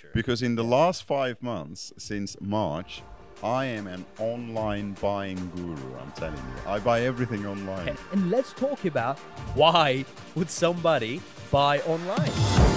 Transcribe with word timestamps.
future. 0.00 0.12
Because 0.14 0.42
in 0.42 0.56
the 0.56 0.64
last 0.64 1.04
five 1.04 1.42
months, 1.42 1.92
since 1.98 2.36
March, 2.40 3.02
I 3.42 3.64
am 3.66 3.86
an 3.86 4.04
online 4.18 4.92
buying 5.00 5.50
guru. 5.56 5.96
I'm 5.98 6.12
telling 6.12 6.36
you, 6.36 6.70
I 6.70 6.78
buy 6.78 7.02
everything 7.02 7.46
online. 7.46 7.96
And 8.12 8.30
let's 8.30 8.52
talk 8.52 8.84
about 8.84 9.18
why 9.54 10.04
would 10.34 10.50
somebody 10.50 11.20
buy 11.50 11.80
online? 11.80 12.69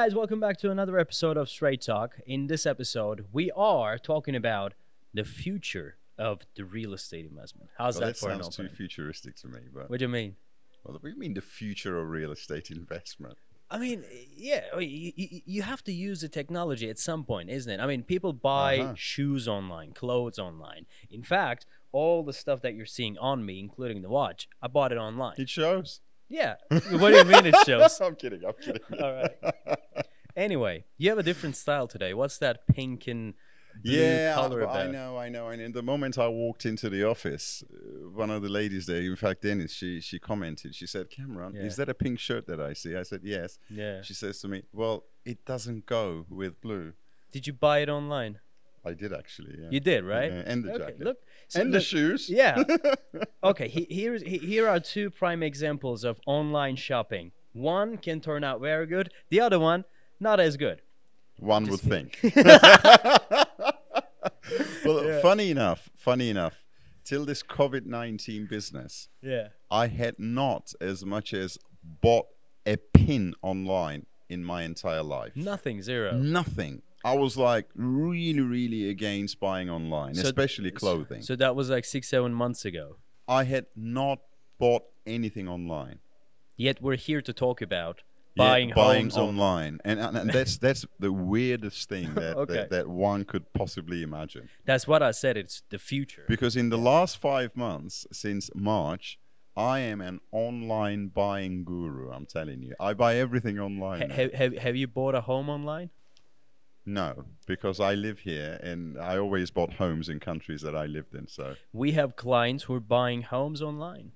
Guys, 0.00 0.14
welcome 0.14 0.40
back 0.40 0.56
to 0.56 0.70
another 0.70 0.98
episode 0.98 1.36
of 1.36 1.46
Straight 1.46 1.82
Talk. 1.82 2.20
In 2.26 2.46
this 2.46 2.64
episode, 2.64 3.26
we 3.32 3.50
are 3.50 3.98
talking 3.98 4.34
about 4.34 4.72
the 5.12 5.24
future 5.24 5.96
of 6.16 6.46
the 6.56 6.64
real 6.64 6.94
estate 6.94 7.26
investment. 7.26 7.68
How's 7.76 7.96
Well, 7.98 8.06
that 8.08 8.14
that 8.14 8.18
for 8.18 8.30
an 8.30 8.42
sounds 8.42 8.56
too 8.56 8.70
futuristic 8.70 9.36
to 9.36 9.48
me. 9.48 9.60
But 9.70 9.90
What 9.90 9.98
do 9.98 10.04
you 10.04 10.08
mean? 10.08 10.36
well, 10.84 10.94
what 10.94 11.02
do 11.02 11.10
you 11.10 11.18
mean 11.18 11.34
the 11.34 11.42
future 11.42 11.98
of 12.00 12.08
real 12.08 12.32
estate 12.32 12.70
investment? 12.70 13.36
I 13.70 13.76
mean, 13.76 14.04
yeah, 14.34 14.78
you, 14.78 15.12
you 15.44 15.62
have 15.62 15.84
to 15.84 15.92
use 15.92 16.22
the 16.22 16.30
technology 16.30 16.88
at 16.88 16.98
some 16.98 17.22
point, 17.24 17.50
isn't 17.50 17.70
it? 17.70 17.78
I 17.78 17.86
mean, 17.86 18.02
people 18.02 18.32
buy 18.32 18.78
Uh-huh. 18.78 18.94
shoes 18.96 19.46
online, 19.46 19.92
clothes 19.92 20.38
online. 20.38 20.86
In 21.10 21.22
fact, 21.22 21.66
all 21.92 22.22
the 22.22 22.32
stuff 22.32 22.62
that 22.62 22.74
you're 22.74 22.86
seeing 22.86 23.18
on 23.18 23.44
me, 23.44 23.60
including 23.60 24.00
the 24.00 24.08
watch, 24.08 24.48
I 24.62 24.68
bought 24.68 24.92
it 24.92 24.98
online. 24.98 25.34
It 25.36 25.50
shows. 25.50 26.00
Yeah. 26.30 26.54
what 26.70 27.10
do 27.10 27.16
you 27.16 27.24
mean 27.24 27.44
it 27.46 27.56
shows? 27.66 28.00
I'm 28.00 28.14
kidding. 28.14 28.42
I'm 28.46 28.54
kidding. 28.54 28.80
All 29.02 29.12
right. 29.14 29.32
Anyway, 30.36 30.84
you 30.96 31.08
have 31.08 31.18
a 31.18 31.22
different 31.22 31.56
style 31.56 31.86
today. 31.86 32.14
What's 32.14 32.38
that 32.38 32.66
pink 32.66 33.06
and 33.06 33.34
blue 33.82 33.92
yeah, 33.92 34.34
color 34.34 34.66
I, 34.68 34.84
I 34.84 34.86
know, 34.86 35.16
I 35.16 35.28
know. 35.28 35.48
And 35.48 35.60
in 35.60 35.72
the 35.72 35.82
moment 35.82 36.18
I 36.18 36.28
walked 36.28 36.66
into 36.66 36.88
the 36.90 37.04
office, 37.04 37.62
uh, 37.72 38.08
one 38.10 38.30
of 38.30 38.42
the 38.42 38.48
ladies 38.48 38.86
there, 38.86 39.00
in 39.00 39.16
fact, 39.16 39.42
Dennis, 39.42 39.72
she 39.72 40.00
she 40.00 40.18
commented. 40.18 40.74
She 40.74 40.86
said, 40.86 41.10
"Cameron, 41.10 41.54
Yeah. 41.54 41.62
is 41.62 41.76
that 41.76 41.88
a 41.88 41.94
pink 41.94 42.18
shirt 42.18 42.46
that 42.46 42.60
I 42.60 42.72
see?" 42.72 42.96
I 42.96 43.02
said, 43.02 43.20
"Yes." 43.22 43.58
Yeah. 43.68 44.02
She 44.02 44.14
says 44.14 44.40
to 44.40 44.48
me, 44.48 44.62
"Well, 44.72 45.04
it 45.24 45.44
doesn't 45.44 45.86
go 45.86 46.26
with 46.28 46.60
blue." 46.60 46.94
Did 47.32 47.46
you 47.46 47.52
buy 47.52 47.78
it 47.78 47.88
online? 47.88 48.40
I 48.84 48.94
did 48.94 49.12
actually. 49.12 49.56
Yeah. 49.60 49.68
You 49.70 49.80
did, 49.80 50.04
right? 50.04 50.32
Yeah, 50.32 50.42
and 50.46 50.64
the 50.64 50.72
okay, 50.72 50.78
jacket. 50.78 51.00
Look. 51.00 51.18
so 51.48 51.60
and 51.60 51.72
the 51.72 51.80
shoes. 51.80 52.30
Yeah. 52.30 52.62
okay. 53.44 53.68
He, 53.68 53.86
here's 53.90 54.22
he, 54.22 54.38
here 54.38 54.68
are 54.68 54.80
two 54.80 55.10
prime 55.10 55.42
examples 55.42 56.02
of 56.02 56.18
online 56.26 56.76
shopping. 56.76 57.32
One 57.52 57.98
can 57.98 58.20
turn 58.20 58.42
out 58.42 58.60
very 58.60 58.86
good. 58.86 59.10
The 59.28 59.40
other 59.40 59.58
one, 59.58 59.84
not 60.20 60.38
as 60.40 60.56
good. 60.56 60.82
One 61.38 61.64
would 61.64 61.80
Just 61.80 61.84
think. 61.84 62.18
well, 64.84 65.04
Yeah. 65.04 65.20
funny 65.20 65.50
enough, 65.50 65.88
funny 65.96 66.28
enough, 66.30 66.64
till 67.04 67.24
this 67.24 67.42
COVID 67.42 67.86
nineteen 67.86 68.46
business, 68.46 69.08
Yeah. 69.22 69.48
I 69.70 69.86
had 69.88 70.18
not 70.18 70.72
as 70.80 71.04
much 71.04 71.32
as 71.32 71.58
bought 71.82 72.26
a 72.66 72.76
pin 72.76 73.34
online 73.42 74.06
in 74.28 74.44
my 74.44 74.62
entire 74.62 75.02
life. 75.02 75.34
Nothing. 75.34 75.82
Zero. 75.82 76.12
Nothing. 76.16 76.82
I 77.04 77.14
was 77.14 77.36
like 77.36 77.68
really, 77.74 78.40
really 78.40 78.90
against 78.90 79.40
buying 79.40 79.70
online, 79.70 80.14
So- 80.14 80.22
especially 80.28 80.70
clothing. 80.70 81.22
So 81.22 81.34
that 81.36 81.56
was 81.56 81.70
like 81.70 81.84
six, 81.84 82.08
seven 82.08 82.34
months 82.34 82.64
ago. 82.64 82.96
I 83.26 83.44
had 83.44 83.66
not 83.74 84.18
bought 84.58 84.82
anything 85.06 85.48
online. 85.48 86.00
Yet 86.56 86.82
we're 86.82 86.96
here 86.96 87.22
to 87.22 87.32
talk 87.32 87.62
about 87.62 88.02
Yeah, 88.40 88.50
buying 88.50 88.72
buying 88.74 89.02
homes 89.04 89.16
on- 89.16 89.28
online, 89.28 89.80
and, 89.84 90.00
and, 90.00 90.16
and 90.16 90.30
that's 90.30 90.58
that's 90.66 90.86
the 90.98 91.12
weirdest 91.12 91.88
thing 91.88 92.14
that, 92.14 92.36
Okay. 92.36 92.54
that 92.54 92.70
that 92.70 92.88
one 92.88 93.24
could 93.24 93.52
possibly 93.52 94.02
imagine. 94.02 94.48
That's 94.64 94.86
what 94.88 95.02
I 95.02 95.10
said. 95.12 95.36
It's 95.36 95.62
the 95.70 95.78
future. 95.78 96.24
Because 96.28 96.56
in 96.56 96.68
the 96.70 96.78
last 96.78 97.18
five 97.18 97.56
months, 97.56 98.06
since 98.12 98.50
March, 98.54 99.18
I 99.56 99.80
am 99.80 100.00
an 100.00 100.20
online 100.32 101.08
buying 101.08 101.64
guru. 101.64 102.10
I'm 102.10 102.26
telling 102.26 102.62
you, 102.62 102.74
I 102.80 102.94
buy 102.94 103.16
everything 103.16 103.58
online. 103.58 104.00
Ha- 104.10 104.14
have, 104.16 104.32
have, 104.34 104.58
have 104.58 104.76
you 104.76 104.86
bought 104.86 105.14
a 105.14 105.20
home 105.22 105.48
online? 105.48 105.90
no, 106.86 107.24
because 107.46 107.78
I 107.78 107.94
live 107.94 108.20
here, 108.20 108.58
and 108.62 108.98
I 108.98 109.16
always 109.18 109.50
bought 109.50 109.74
homes 109.74 110.08
in 110.08 110.18
countries 110.18 110.62
that 110.62 110.74
I 110.74 110.86
lived 110.86 111.14
in. 111.14 111.28
So 111.28 111.54
We 111.72 111.92
have 111.92 112.16
clients 112.16 112.64
who 112.64 112.74
are 112.74 112.80
buying 112.80 113.22
homes 113.22 113.60
online. 113.62 114.12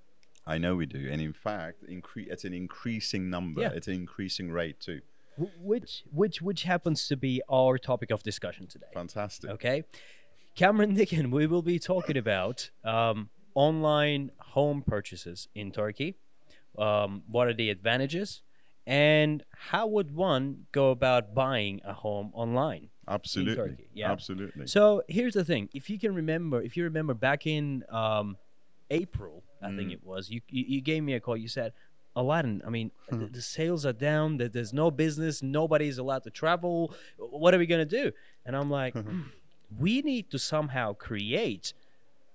I 0.46 0.58
know 0.58 0.74
we 0.76 0.86
do, 0.86 1.08
and 1.10 1.20
in 1.22 1.32
fact, 1.32 1.84
incre- 1.88 2.28
it's 2.28 2.44
an 2.44 2.52
increasing 2.52 3.30
number. 3.30 3.62
Yeah. 3.62 3.70
It's 3.74 3.88
an 3.88 3.94
increasing 3.94 4.50
rate 4.52 4.78
too. 4.80 5.00
Wh- 5.38 5.58
Which 5.62 6.04
which 6.12 6.42
which 6.42 6.62
happens 6.64 7.08
to 7.08 7.16
be 7.16 7.40
our 7.50 7.78
topic 7.78 8.10
of 8.10 8.22
discussion 8.22 8.66
today. 8.66 8.86
Fantastic. 8.92 9.50
Okay, 9.50 9.84
Cameron 10.54 10.96
Deggin, 10.96 11.30
we 11.30 11.46
will 11.46 11.62
be 11.62 11.78
talking 11.78 12.16
about 12.16 12.70
um, 12.84 13.30
online 13.54 14.32
home 14.38 14.82
purchases 14.82 15.48
in 15.54 15.70
Turkey. 15.72 16.16
Um, 16.76 17.22
what 17.28 17.46
are 17.48 17.54
the 17.54 17.70
advantages, 17.70 18.42
and 18.86 19.44
how 19.70 19.86
would 19.86 20.14
one 20.14 20.66
go 20.72 20.90
about 20.90 21.34
buying 21.34 21.80
a 21.84 21.92
home 21.94 22.30
online? 22.34 22.90
Absolutely. 23.06 23.54
Turkey, 23.70 23.88
yeah. 23.94 24.10
Absolutely. 24.12 24.66
So 24.66 25.02
here's 25.08 25.34
the 25.34 25.44
thing: 25.44 25.68
if 25.72 25.88
you 25.88 25.98
can 25.98 26.14
remember, 26.14 26.60
if 26.60 26.76
you 26.76 26.84
remember 26.84 27.14
back 27.14 27.46
in 27.46 27.84
um, 27.88 28.36
April, 28.90 29.43
I 29.64 29.74
think 29.76 29.88
Mm. 29.90 29.94
it 29.94 30.04
was, 30.04 30.30
you, 30.30 30.40
you 30.48 30.64
you 30.74 30.80
gave 30.80 31.02
me 31.02 31.14
a 31.14 31.20
call. 31.20 31.36
You 31.36 31.48
said, 31.48 31.72
"Aladdin, 32.14 32.62
I 32.66 32.70
mean, 32.70 32.90
Hmm. 33.08 33.18
the, 33.20 33.26
the 33.26 33.42
sales 33.42 33.84
are 33.86 33.92
down. 34.10 34.36
That 34.38 34.52
there's 34.52 34.72
no 34.72 34.90
business. 34.90 35.42
Nobody's 35.42 35.98
allowed 35.98 36.24
to 36.24 36.30
travel. 36.30 36.94
What 37.18 37.54
are 37.54 37.58
we 37.58 37.66
gonna 37.66 37.84
do?" 38.02 38.12
And 38.46 38.54
I'm 38.56 38.70
like, 38.70 38.94
"Hmm, 38.94 39.22
"We 39.84 40.02
need 40.02 40.30
to 40.30 40.38
somehow 40.38 40.92
create." 40.94 41.72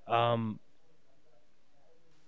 Um, 0.07 0.59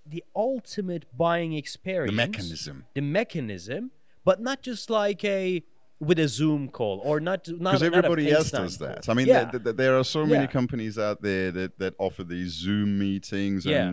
the 0.05 0.23
ultimate 0.35 1.05
buying 1.17 1.53
experience 1.53 2.11
the 2.11 2.15
mechanism. 2.15 2.85
the 2.95 3.01
mechanism, 3.01 3.91
but 4.25 4.41
not 4.41 4.61
just 4.61 4.89
like 4.89 5.23
a 5.23 5.63
with 5.99 6.17
a 6.17 6.27
Zoom 6.27 6.67
call 6.69 6.99
or 7.03 7.19
not 7.19 7.47
not 7.47 7.73
Because 7.73 7.81
not 7.83 7.93
everybody 8.05 8.31
else 8.31 8.49
does 8.51 8.77
that. 8.79 9.03
call. 9.05 9.13
I 9.13 9.15
mean, 9.15 9.27
yeah, 9.27 9.45
th- 9.51 9.63
th- 9.63 9.75
there 9.75 9.97
are 9.99 10.03
so 10.03 10.25
many 10.25 10.43
Yeah. 10.45 10.47
companies 10.59 10.97
out 10.97 11.21
there 11.21 11.51
that, 11.51 11.77
that 11.77 11.93
offer 11.99 12.23
these 12.23 12.51
Zoom 12.53 12.97
meetings 12.97 13.65
Yeah. 13.65 13.91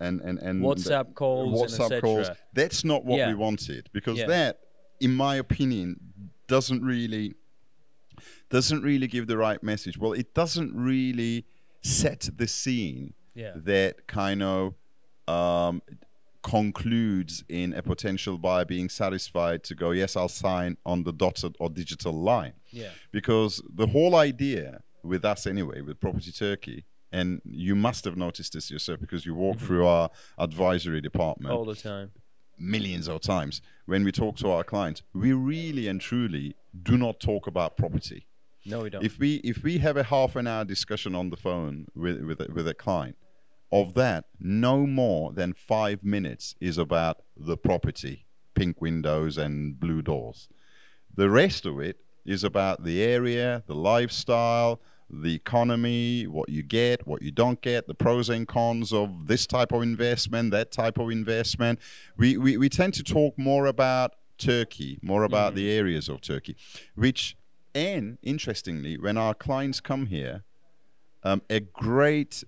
And, 0.00 0.20
and, 0.20 0.38
and, 0.38 0.62
WhatsApp 0.62 1.14
calls 1.14 1.78
WhatsApp 1.78 2.00
calls. 2.00 2.30
That's 2.52 2.84
not 2.84 3.04
what 3.04 3.18
Yeah. 3.18 3.28
we 3.28 3.34
wanted 3.34 3.88
because 3.92 4.18
Yeah. 4.18 4.26
that, 4.26 4.60
in 5.00 5.14
my 5.14 5.36
opinion, 5.36 6.30
doesn't 6.46 6.82
really 6.82 7.34
doesn't 8.50 8.82
really 8.82 9.06
give 9.06 9.26
the 9.26 9.36
right 9.36 9.62
message. 9.62 9.98
Well, 9.98 10.12
it 10.12 10.34
doesn't 10.34 10.74
really 10.74 11.44
set 11.82 12.30
the 12.36 12.48
scene 12.48 13.12
Yeah. 13.34 13.52
that 13.56 14.06
kind 14.06 14.42
of 14.42 14.74
um, 15.28 15.82
concludes 16.42 17.44
in 17.48 17.74
a 17.74 17.82
potential 17.82 18.38
buyer 18.38 18.64
being 18.64 18.88
satisfied 18.88 19.62
to 19.64 19.74
go, 19.74 19.90
yes, 19.90 20.16
I'll 20.16 20.28
sign 20.28 20.78
on 20.86 21.04
the 21.04 21.12
dotted 21.12 21.54
or 21.60 21.68
digital 21.68 22.12
line 22.14 22.54
yeah, 22.70 22.90
because 23.12 23.60
the 23.68 23.88
whole 23.88 24.14
idea 24.16 24.82
with 25.02 25.24
us 25.24 25.46
anyway 25.46 25.80
with 25.82 26.00
property 26.00 26.32
turkey 26.32 26.84
and 27.12 27.40
you 27.44 27.74
must 27.74 28.04
have 28.04 28.16
noticed 28.16 28.52
this 28.52 28.70
yourself 28.70 29.00
because 29.00 29.24
you 29.24 29.34
walk 29.34 29.56
mm-hmm. 29.56 29.66
through 29.66 29.86
our 29.86 30.10
advisory 30.38 31.00
department 31.00 31.54
all 31.54 31.64
the 31.64 31.74
time. 31.74 32.10
millions 32.58 33.08
of 33.08 33.20
times 33.20 33.62
when 33.86 34.04
we 34.04 34.12
talk 34.12 34.36
to 34.36 34.50
our 34.50 34.64
clients 34.64 35.02
we 35.14 35.32
really 35.32 35.88
and 35.88 36.00
truly 36.00 36.54
do 36.82 36.96
not 36.98 37.20
talk 37.20 37.46
about 37.46 37.76
property 37.76 38.26
No, 38.66 38.80
we 38.82 38.90
don't. 38.90 39.04
if 39.04 39.18
we 39.18 39.36
if 39.36 39.62
we 39.62 39.78
have 39.78 39.96
a 39.96 40.02
half 40.04 40.36
an 40.36 40.46
hour 40.46 40.64
discussion 40.64 41.14
on 41.14 41.30
the 41.30 41.36
phone 41.36 41.86
with 41.94 42.20
with 42.22 42.40
a, 42.40 42.48
with 42.52 42.68
a 42.68 42.74
client 42.74 43.16
of 43.70 43.94
that 43.94 44.24
no 44.40 44.86
more 44.86 45.32
than 45.32 45.52
five 45.52 46.02
minutes 46.02 46.54
is 46.60 46.78
about 46.78 47.22
the 47.36 47.56
property 47.56 48.26
pink 48.54 48.80
windows 48.80 49.38
and 49.38 49.78
blue 49.78 50.02
doors 50.02 50.48
the 51.14 51.30
rest 51.30 51.64
of 51.64 51.78
it 51.80 51.96
is 52.26 52.42
about 52.44 52.84
the 52.84 53.02
area 53.02 53.62
the 53.66 53.74
lifestyle 53.74 54.80
the 55.10 55.34
economy 55.34 56.26
what 56.26 56.48
you 56.48 56.62
get 56.62 57.06
what 57.06 57.22
you 57.22 57.30
don't 57.30 57.60
get 57.62 57.86
the 57.86 57.94
pros 57.94 58.28
and 58.28 58.46
cons 58.46 58.92
of 58.92 59.26
this 59.26 59.46
type 59.46 59.72
of 59.72 59.82
investment 59.82 60.50
that 60.50 60.70
type 60.70 60.98
of 60.98 61.10
investment 61.10 61.78
we 62.16 62.36
we, 62.36 62.56
we 62.58 62.68
tend 62.68 62.92
to 62.92 63.02
talk 63.02 63.38
more 63.38 63.66
about 63.66 64.12
turkey 64.36 64.98
more 65.02 65.22
about 65.24 65.54
the 65.54 65.70
areas 65.70 66.08
of 66.08 66.20
turkey 66.20 66.54
which 66.94 67.36
and 67.74 68.18
interestingly, 68.22 68.98
when 68.98 69.16
our 69.16 69.34
clients 69.34 69.80
come 69.80 70.06
here, 70.06 70.42
um, 71.22 71.42
a 71.48 71.60
great 71.60 72.42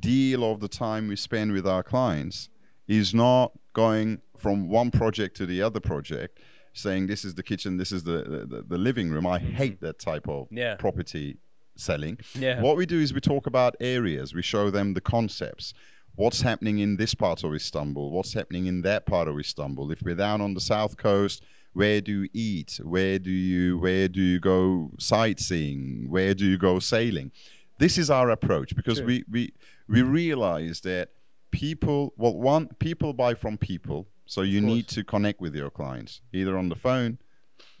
deal 0.00 0.44
of 0.50 0.60
the 0.60 0.68
time 0.68 1.08
we 1.08 1.16
spend 1.16 1.52
with 1.52 1.66
our 1.66 1.82
clients 1.82 2.48
is 2.86 3.14
not 3.14 3.52
going 3.72 4.20
from 4.36 4.68
one 4.68 4.90
project 4.90 5.36
to 5.38 5.46
the 5.46 5.62
other 5.62 5.80
project, 5.80 6.38
saying 6.72 7.06
this 7.06 7.24
is 7.24 7.34
the 7.34 7.42
kitchen, 7.42 7.78
this 7.78 7.90
is 7.90 8.04
the 8.04 8.46
the, 8.48 8.64
the 8.68 8.78
living 8.78 9.10
room. 9.10 9.26
I 9.26 9.38
hate 9.38 9.80
that 9.80 9.98
type 9.98 10.28
of 10.28 10.48
Yeah. 10.50 10.76
property 10.76 11.38
selling. 11.76 12.18
Yeah. 12.34 12.60
What 12.60 12.76
we 12.76 12.86
do 12.86 13.00
is 13.00 13.12
we 13.14 13.20
talk 13.20 13.46
about 13.46 13.74
areas. 13.80 14.34
We 14.34 14.42
show 14.42 14.70
them 14.70 14.94
the 14.94 15.00
concepts. 15.00 15.74
What's 16.16 16.42
happening 16.42 16.78
in 16.78 16.96
this 16.96 17.14
part 17.14 17.42
of 17.42 17.52
Istanbul? 17.54 18.10
What's 18.10 18.34
happening 18.34 18.66
in 18.66 18.82
that 18.82 19.04
part 19.06 19.26
of 19.28 19.38
Istanbul? 19.38 19.90
If 19.90 20.02
we're 20.02 20.14
down 20.14 20.40
on 20.40 20.54
the 20.54 20.60
south 20.60 20.96
coast, 20.96 21.42
where 21.72 22.00
do 22.00 22.22
you 22.22 22.28
eat 22.32 22.78
where 22.84 23.18
do 23.18 23.32
you 23.32 23.76
where 23.78 24.06
do 24.06 24.20
you 24.22 24.38
go 24.38 24.92
sightseeing 25.00 26.06
where 26.08 26.32
do 26.32 26.44
you 26.46 26.56
go 26.56 26.78
sailing 26.78 27.32
this 27.80 27.98
is 27.98 28.10
our 28.10 28.30
approach 28.30 28.76
because 28.76 28.98
Sure. 28.98 29.06
we 29.06 29.24
we 29.28 29.52
we 29.88 30.00
realize 30.02 30.82
that 30.82 31.08
people 31.50 32.12
well 32.16 32.36
one 32.36 32.68
people 32.78 33.12
buy 33.12 33.34
from 33.34 33.58
people 33.58 34.06
so 34.24 34.42
you 34.42 34.60
need 34.60 34.86
to 34.86 35.02
connect 35.02 35.40
with 35.40 35.54
your 35.56 35.68
clients 35.70 36.20
either 36.32 36.56
on 36.56 36.68
the 36.68 36.76
phone 36.76 37.18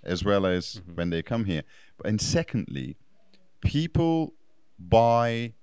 as 0.02 0.24
well 0.24 0.44
as 0.44 0.64
Mm-hmm. 0.74 0.94
when 0.96 1.10
they 1.10 1.22
come 1.22 1.44
here 1.44 1.62
and 2.04 2.20
secondly 2.20 2.96
people 3.64 4.34
buy 4.78 5.54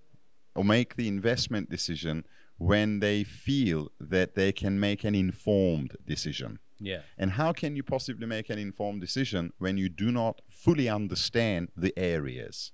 or 0.56 0.63
make 0.65 0.95
the 0.95 1.07
investment 1.07 1.69
decision 1.69 2.25
when 2.57 3.00
they 3.00 3.24
feel 3.24 3.89
that 4.00 4.36
they 4.36 4.51
can 4.51 4.80
make 4.80 5.03
an 5.03 5.15
informed 5.15 5.95
decision 6.06 6.59
Yeah. 6.80 7.01
and 7.18 7.31
how 7.31 7.53
can 7.53 7.75
you 7.75 7.83
possibly 7.83 8.27
make 8.27 8.50
an 8.50 8.59
informed 8.59 9.01
decision 9.01 9.53
when 9.59 9.77
you 9.77 9.89
do 9.89 10.12
not 10.12 10.42
fully 10.50 10.89
understand 10.89 11.69
the 11.77 11.94
areas? 11.98 12.71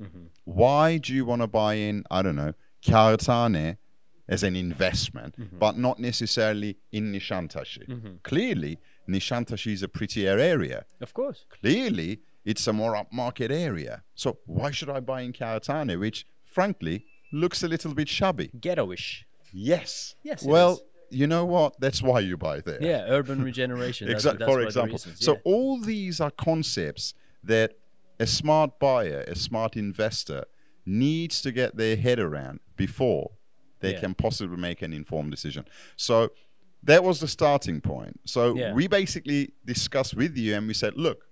Mm-hmm. 0.00 0.26
Why 0.44 0.98
do 0.98 1.14
you 1.14 1.24
want 1.24 1.42
to 1.42 1.46
buy 1.48 1.74
in, 1.74 2.04
I 2.10 2.22
don't 2.22 2.36
know, 2.36 2.54
Kağıthane 2.82 3.76
as 4.28 4.42
an 4.42 4.56
investment, 4.56 5.36
mm-hmm. 5.38 5.58
but 5.58 5.76
not 5.76 5.98
necessarily 5.98 6.76
in 6.90 7.12
Nişantaşı? 7.12 7.86
Mm-hmm. 7.86 8.16
Clearly, 8.22 8.78
Nishantashi 9.08 9.72
is 9.72 9.82
a 9.82 9.88
prettier 9.88 10.38
area. 10.38 10.84
Of 11.00 11.12
course. 11.14 11.44
Clearly, 11.60 12.20
it's 12.44 12.66
a 12.66 12.72
more 12.72 12.94
upmarket 12.94 13.50
area. 13.50 14.02
So 14.14 14.38
why 14.46 14.70
should 14.70 14.90
I 14.90 15.00
buy 15.00 15.22
in 15.22 15.32
Kağıthane, 15.32 15.98
which 15.98 16.26
frankly 16.44 17.06
looks 17.32 17.62
a 17.62 17.68
little 17.68 17.94
bit 17.94 18.08
shabby? 18.08 18.50
Ghettoish. 18.58 19.24
Yes. 19.52 20.14
Yes, 20.22 20.42
Well, 20.44 20.80
you 21.10 21.26
know 21.26 21.44
what? 21.44 21.78
That's 21.80 22.02
why 22.02 22.20
you 22.20 22.36
buy 22.36 22.60
there. 22.60 22.78
Yeah, 22.82 23.04
urban 23.08 23.42
regeneration. 23.42 24.08
That's, 24.10 24.24
that's 24.24 24.38
for 24.38 24.46
one 24.46 24.50
of 24.50 24.60
the 24.62 24.66
example. 24.66 24.94
reasons, 24.94 25.24
So 25.24 25.38
all 25.44 25.80
these 25.80 26.20
are 26.20 26.30
concepts 26.30 27.14
that 27.42 27.78
a 28.18 28.26
smart 28.26 28.78
buyer, 28.80 29.24
a 29.28 29.36
smart 29.36 29.76
investor 29.76 30.44
needs 30.86 31.40
to 31.42 31.52
get 31.52 31.76
their 31.76 31.96
head 31.96 32.18
around 32.18 32.60
before 32.76 33.32
they 33.80 33.92
Yeah. 33.92 34.00
can 34.00 34.14
possibly 34.14 34.56
make 34.56 34.82
an 34.82 34.92
informed 34.92 35.30
decision. 35.30 35.66
So 35.96 36.30
that 36.82 37.04
was 37.04 37.20
the 37.20 37.28
starting 37.28 37.80
point. 37.80 38.20
So 38.24 38.54
Yeah. 38.56 38.72
we 38.74 38.86
basically 38.88 39.52
discussed 39.64 40.14
with 40.14 40.36
you 40.36 40.54
and 40.56 40.66
we 40.66 40.74
said, 40.74 40.94
look, 40.96 41.24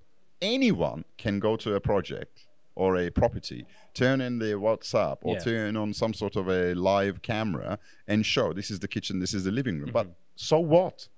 anyone 0.42 1.04
can 1.16 1.38
go 1.38 1.56
to 1.56 1.74
a 1.74 1.80
project 1.80 2.46
or 2.74 2.96
a 2.96 3.10
property, 3.10 3.64
turn 3.94 4.20
in 4.20 4.38
their 4.38 4.58
WhatsApp 4.58 5.18
or 5.22 5.34
Yeah. 5.34 5.40
turn 5.40 5.76
on 5.76 5.92
some 5.94 6.12
sort 6.14 6.36
of 6.36 6.48
a 6.48 6.74
live 6.74 7.22
camera 7.22 7.78
and 8.06 8.24
show 8.26 8.52
this 8.52 8.70
is 8.70 8.80
the 8.80 8.88
kitchen, 8.88 9.20
this 9.20 9.32
is 9.34 9.44
the 9.44 9.50
living 9.50 9.78
room. 9.80 9.90
But 9.92 10.06
Mm-hmm. 10.06 10.12
so 10.36 10.58
what? 10.60 11.08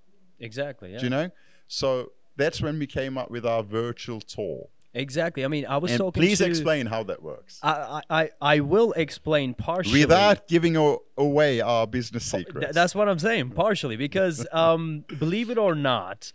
exactly. 0.41 0.93
Yeah. 0.93 0.99
Do 0.99 1.05
you 1.05 1.11
know? 1.11 1.31
So 1.69 2.13
that's 2.37 2.61
when 2.61 2.79
we 2.79 2.87
came 2.87 3.17
up 3.17 3.31
with 3.31 3.47
our 3.47 3.63
virtual 3.63 4.21
tour. 4.21 4.69
Exactly. 4.93 5.45
I 5.45 5.49
mean, 5.49 5.65
I 5.67 5.79
was 5.79 5.91
And 5.93 5.99
talking 6.01 6.21
please 6.23 6.39
to. 6.39 6.47
explain 6.47 6.87
how 6.87 7.03
that 7.05 7.21
works. 7.23 7.59
I, 7.63 8.03
I, 8.11 8.31
I 8.41 8.61
will 8.61 8.93
explain 8.93 9.55
partially. 9.55 10.01
Without 10.01 10.47
giving 10.47 10.77
away 11.17 11.61
our 11.61 11.87
business 11.87 12.31
Th- 12.31 12.47
secrets. 12.47 12.75
that's 12.75 12.95
what 12.95 13.09
I'm 13.09 13.19
saying, 13.19 13.51
partially, 13.51 13.97
because 13.97 14.47
um, 14.53 15.05
believe 15.19 15.51
it 15.51 15.59
or 15.59 15.75
not, 15.75 16.33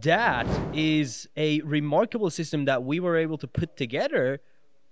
that 0.00 0.46
is 0.74 1.28
a 1.36 1.60
remarkable 1.62 2.30
system 2.30 2.64
that 2.64 2.82
we 2.82 2.98
were 3.00 3.16
able 3.16 3.38
to 3.38 3.46
put 3.46 3.76
together 3.76 4.40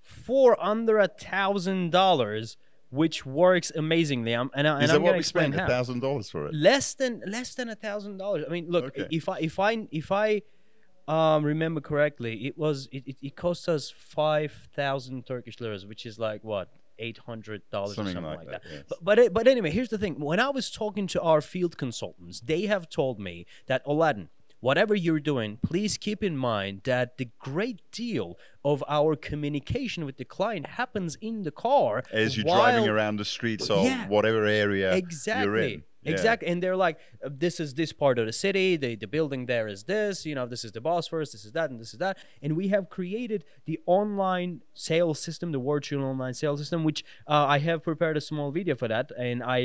for 0.00 0.62
under 0.62 0.98
a 0.98 1.08
thousand 1.08 1.90
dollars, 1.90 2.56
which 2.90 3.24
works 3.24 3.70
amazingly. 3.74 4.32
I'm, 4.32 4.50
and, 4.54 4.66
I, 4.68 4.80
and 4.82 4.90
I'm 4.92 5.02
what 5.02 5.12
we 5.14 5.18
explain 5.20 5.52
spent? 5.52 5.60
how. 5.62 5.68
Thousand 5.68 6.00
dollars 6.00 6.30
for 6.30 6.46
it? 6.46 6.54
less 6.54 6.94
than 6.94 7.22
less 7.26 7.54
than 7.54 7.68
a 7.68 7.74
thousand 7.76 8.18
dollars. 8.18 8.44
I 8.46 8.50
mean, 8.52 8.66
look, 8.68 8.86
Okay. 8.86 9.06
if 9.10 9.28
I 9.28 9.38
if 9.38 9.58
I 9.58 9.86
if 9.90 10.10
I 10.12 10.42
um, 11.08 11.44
remember 11.44 11.80
correctly, 11.80 12.46
it 12.46 12.58
was 12.58 12.88
it, 12.92 13.04
it, 13.06 13.16
it 13.22 13.36
cost 13.36 13.68
us 13.68 13.90
five 13.90 14.68
thousand 14.74 15.26
Turkish 15.26 15.60
liras, 15.60 15.86
which 15.86 16.04
is 16.06 16.18
like 16.18 16.44
what 16.44 16.68
eight 16.98 17.18
hundred 17.18 17.62
dollars 17.70 17.92
or 17.92 18.04
Something 18.04 18.22
like 18.22 18.38
like, 18.38 18.50
that, 18.50 18.62
that. 18.62 18.70
yes. 18.72 18.82
But 18.88 18.98
but, 19.04 19.18
it, 19.18 19.32
but 19.32 19.48
anyway, 19.48 19.70
here's 19.70 19.88
the 19.88 19.98
thing. 19.98 20.20
When 20.20 20.38
I 20.40 20.50
was 20.50 20.70
talking 20.70 21.06
to 21.08 21.20
our 21.22 21.40
field 21.40 21.76
consultants, 21.78 22.40
they 22.40 22.62
have 22.66 22.88
told 22.88 23.18
me 23.18 23.46
that 23.66 23.82
Aladdin. 23.86 24.28
Whatever 24.60 24.94
you're 24.94 25.20
doing, 25.20 25.58
please 25.62 25.96
keep 25.96 26.22
in 26.22 26.36
mind 26.36 26.82
that 26.84 27.16
the 27.16 27.28
great 27.38 27.80
deal 27.92 28.38
of 28.64 28.84
our 28.88 29.16
communication 29.16 30.04
with 30.04 30.18
the 30.18 30.24
client 30.24 30.66
happens 30.80 31.16
in 31.20 31.42
the 31.44 31.50
car 31.50 32.02
As 32.12 32.36
you're 32.36 32.44
driving 32.44 32.86
around 32.88 33.16
the 33.16 33.24
streets 33.24 33.70
of 33.70 33.84
Yeah. 33.84 34.06
whatever 34.08 34.44
area 34.44 34.94
exactly 34.94 35.44
you're 35.46 35.56
in. 35.56 35.82
Yeah. 36.02 36.12
exactly 36.12 36.48
and 36.48 36.62
they're 36.62 36.76
like 36.76 36.98
this 37.22 37.60
is 37.60 37.74
this 37.74 37.92
part 37.92 38.18
of 38.18 38.24
the 38.26 38.32
city 38.32 38.76
the, 38.76 38.96
the 38.96 39.06
building 39.06 39.44
there 39.46 39.68
is 39.68 39.84
this 39.84 40.24
you 40.24 40.34
know 40.34 40.46
this 40.46 40.64
is 40.64 40.72
the 40.72 40.80
Bosphorus 40.80 41.32
this 41.32 41.44
is 41.44 41.52
that 41.52 41.68
and 41.70 41.78
this 41.78 41.92
is 41.92 41.98
that 41.98 42.16
and 42.42 42.56
we 42.56 42.68
have 42.68 42.88
created 42.88 43.44
the 43.66 43.78
online 43.86 44.62
sales 44.72 45.18
system 45.20 45.52
the 45.52 45.58
virtual 45.58 46.02
online 46.04 46.32
sales 46.32 46.58
system 46.60 46.84
which 46.84 47.04
uh, 47.26 47.44
i 47.48 47.58
have 47.58 47.82
prepared 47.82 48.16
a 48.16 48.20
small 48.20 48.50
video 48.50 48.74
for 48.74 48.88
that 48.88 49.10
and 49.18 49.42
i 49.44 49.60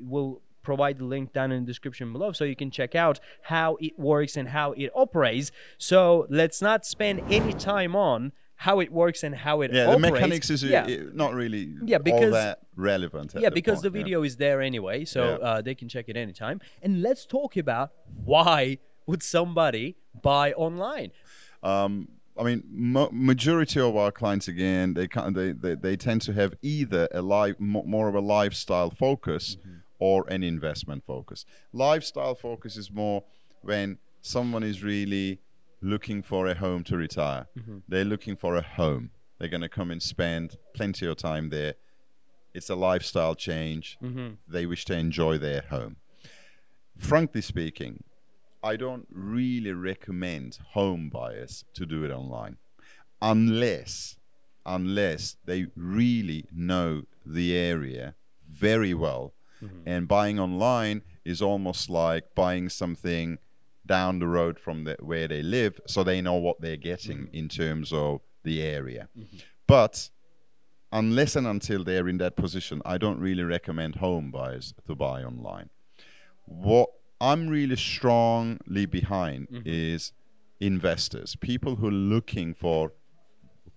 will 0.00 0.42
provide 0.62 0.98
the 0.98 1.04
link 1.04 1.32
down 1.32 1.52
in 1.52 1.62
the 1.62 1.66
description 1.66 2.12
below 2.12 2.32
so 2.32 2.44
you 2.44 2.56
can 2.56 2.70
check 2.70 2.94
out 2.94 3.18
how 3.42 3.76
it 3.80 3.98
works 3.98 4.36
and 4.36 4.48
how 4.50 4.72
it 4.72 4.90
operates 4.94 5.50
so 5.78 6.26
let's 6.30 6.60
not 6.60 6.84
spend 6.84 7.20
any 7.30 7.52
time 7.52 7.94
on 7.96 8.32
how 8.56 8.78
it 8.78 8.92
works 8.92 9.22
and 9.22 9.34
how 9.36 9.62
it 9.62 9.72
Yeah, 9.72 9.90
the 9.90 9.98
mechanics 9.98 10.50
is 10.50 10.62
uh, 10.62 10.66
yeah. 10.66 10.96
not 11.14 11.32
really 11.32 11.74
Yeah, 11.84 11.96
all 11.96 12.02
because- 12.02 12.32
that 12.32 12.58
relevant. 12.76 13.34
yeah 13.38 13.48
because 13.50 13.76
point, 13.80 13.92
the 13.92 13.98
yeah. 13.98 14.04
video 14.04 14.22
is 14.22 14.36
there 14.36 14.60
anyway 14.60 15.04
so 15.04 15.22
Yeah. 15.40 15.46
uh, 15.48 15.60
they 15.62 15.74
can 15.74 15.88
check 15.88 16.06
it 16.08 16.16
anytime 16.16 16.60
and 16.82 17.00
let's 17.02 17.24
talk 17.26 17.56
about 17.56 17.90
why 18.24 18.78
would 19.06 19.22
somebody 19.22 19.96
buy 20.22 20.52
online 20.52 21.10
um, 21.62 22.08
I 22.38 22.42
mean, 22.42 22.62
mo- 22.70 23.10
majority 23.12 23.80
of 23.80 23.94
our 23.96 24.10
clients 24.10 24.48
again, 24.48 24.94
they, 24.94 25.06
they 25.06 25.52
they 25.52 25.74
they 25.74 25.96
tend 25.96 26.22
to 26.22 26.32
have 26.32 26.54
either 26.62 27.06
a 27.12 27.20
life 27.20 27.56
more 27.58 28.08
of 28.08 28.14
a 28.14 28.20
lifestyle 28.20 28.88
focus 28.88 29.58
or 30.00 30.24
an 30.28 30.42
investment 30.42 31.04
focus. 31.04 31.44
Lifestyle 31.72 32.34
focus 32.34 32.76
is 32.76 32.90
more 32.90 33.22
when 33.62 33.98
someone 34.22 34.62
is 34.62 34.82
really 34.82 35.40
looking 35.80 36.22
for 36.22 36.46
a 36.46 36.54
home 36.54 36.82
to 36.84 36.96
retire. 36.96 37.46
Mm-hmm. 37.58 37.78
They're 37.86 38.04
looking 38.04 38.36
for 38.36 38.56
a 38.56 38.62
home. 38.62 39.10
They're 39.38 39.48
going 39.48 39.62
to 39.62 39.68
come 39.68 39.90
and 39.90 40.02
spend 40.02 40.56
plenty 40.74 41.06
of 41.06 41.16
time 41.16 41.50
there. 41.50 41.74
It's 42.52 42.68
a 42.68 42.74
lifestyle 42.74 43.34
change. 43.34 43.96
Mm-hmm. 44.02 44.34
They 44.48 44.66
wish 44.66 44.84
to 44.86 44.94
enjoy 44.96 45.38
their 45.38 45.64
home. 45.70 45.96
Frankly 46.98 47.40
speaking, 47.40 48.02
I 48.62 48.76
don't 48.76 49.06
really 49.10 49.72
recommend 49.72 50.58
home 50.72 51.08
buyers 51.08 51.64
to 51.74 51.86
do 51.86 52.04
it 52.04 52.10
online 52.10 52.58
unless 53.22 54.16
unless 54.66 55.36
they 55.46 55.66
really 55.74 56.44
know 56.52 57.02
the 57.24 57.56
area 57.56 58.14
very 58.48 58.92
well 58.92 59.32
Mm-hmm. 59.62 59.82
and 59.86 60.08
buying 60.08 60.40
online 60.40 61.02
is 61.24 61.42
almost 61.42 61.90
like 61.90 62.34
buying 62.34 62.68
something 62.68 63.38
down 63.84 64.18
the 64.18 64.26
road 64.26 64.58
from 64.58 64.84
the, 64.84 64.96
where 65.00 65.28
they 65.28 65.42
live 65.42 65.80
so 65.86 66.02
they 66.02 66.20
know 66.20 66.34
what 66.34 66.60
they're 66.60 66.76
getting 66.76 67.18
mm-hmm. 67.18 67.34
in 67.34 67.48
terms 67.48 67.92
of 67.92 68.20
the 68.42 68.62
area. 68.62 69.08
Mm-hmm. 69.18 69.36
But 69.66 70.10
unless 70.92 71.36
and 71.36 71.46
until 71.46 71.84
they're 71.84 72.08
in 72.08 72.18
that 72.18 72.34
position 72.34 72.82
i 72.84 72.98
don't 72.98 73.20
really 73.20 73.44
recommend 73.44 73.96
home 73.96 74.30
buyers 74.30 74.74
to 74.86 74.94
buy 74.94 75.22
online. 75.22 75.70
What 76.46 76.90
I'm 77.20 77.48
really 77.48 77.76
strongly 77.76 78.86
behind 78.86 79.48
is 79.64 80.12
investors, 80.58 81.36
people 81.36 81.76
who 81.76 81.88
are 81.88 81.92
looking 81.92 82.54
for 82.54 82.92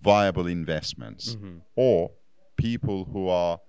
viable 0.02 0.46
investments, 0.46 1.36
or 1.76 2.12
people 2.56 3.04
who 3.06 3.28
are 3.28 3.60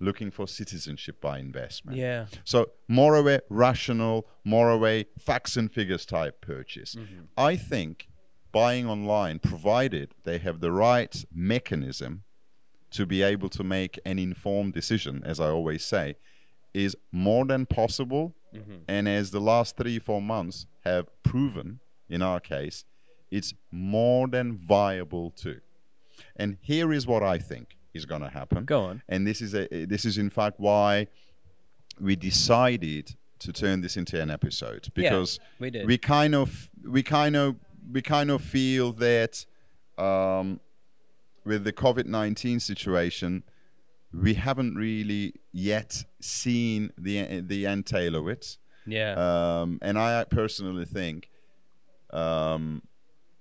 looking 0.00 0.30
for 0.30 0.48
citizenship 0.48 1.20
by 1.20 1.38
investment. 1.38 1.96
yeah 1.96 2.26
So 2.44 2.70
more 2.88 3.14
of 3.16 3.26
a 3.26 3.42
rational, 3.48 4.26
more 4.44 4.70
of 4.70 4.82
a 4.84 5.06
facts 5.18 5.56
and 5.56 5.70
figures 5.70 6.06
type 6.06 6.40
purchase. 6.40 6.94
Mm-hmm. 6.94 7.24
I 7.36 7.56
think 7.56 8.08
buying 8.52 8.88
online, 8.88 9.38
provided 9.38 10.14
they 10.24 10.38
have 10.38 10.60
the 10.60 10.72
right 10.72 11.24
mechanism 11.32 12.24
to 12.90 13.06
be 13.06 13.22
able 13.22 13.48
to 13.48 13.62
make 13.62 14.00
an 14.04 14.18
informed 14.18 14.72
decision, 14.72 15.22
as 15.24 15.38
I 15.38 15.48
always 15.48 15.84
say, 15.84 16.16
is 16.74 16.96
more 17.12 17.44
than 17.44 17.66
possible. 17.66 18.34
Mm-hmm. 18.54 18.78
And 18.88 19.08
as 19.08 19.30
the 19.30 19.40
last 19.40 19.76
three, 19.76 19.98
four 19.98 20.20
months 20.20 20.66
have 20.84 21.06
proven, 21.22 21.80
in 22.08 22.22
our 22.22 22.40
case, 22.40 22.84
it's 23.30 23.54
more 23.70 24.26
than 24.26 24.56
viable 24.56 25.30
too. 25.30 25.60
And 26.34 26.58
here 26.60 26.92
is 26.92 27.06
what 27.06 27.22
I 27.22 27.38
think 27.38 27.76
is 27.94 28.06
going 28.06 28.22
to 28.22 28.28
happen. 28.28 28.64
Go 28.64 28.82
on. 28.84 29.02
And 29.08 29.26
this 29.26 29.40
is 29.40 29.54
a 29.54 29.66
this 29.86 30.04
is 30.04 30.18
in 30.18 30.30
fact 30.30 30.58
why 30.58 31.06
we 32.00 32.16
decided 32.16 33.16
to 33.40 33.52
turn 33.52 33.80
this 33.80 33.96
into 33.96 34.20
an 34.20 34.30
episode 34.30 34.88
because 34.94 35.38
we 35.58 35.70
did. 35.70 35.86
we 35.86 35.96
kind 35.98 36.34
of 36.34 36.70
we 36.84 37.02
kind 37.02 37.36
of 37.36 37.56
we 37.90 38.02
kind 38.02 38.30
of 38.30 38.42
feel 38.42 38.92
that 38.92 39.44
um, 39.98 40.60
with 41.44 41.64
the 41.64 41.72
COVID 41.72 42.06
nineteen 42.06 42.60
situation, 42.60 43.42
we 44.12 44.34
haven't 44.34 44.74
really 44.76 45.34
yet 45.52 46.04
seen 46.20 46.92
the 46.98 47.40
the 47.40 47.66
end 47.66 47.86
tail 47.86 48.14
of 48.14 48.28
it. 48.28 48.58
yeah 48.86 49.12
Um, 49.62 49.78
and 49.82 49.98
I 49.98 50.24
personally 50.24 50.84
think 50.84 51.28
um, 52.12 52.82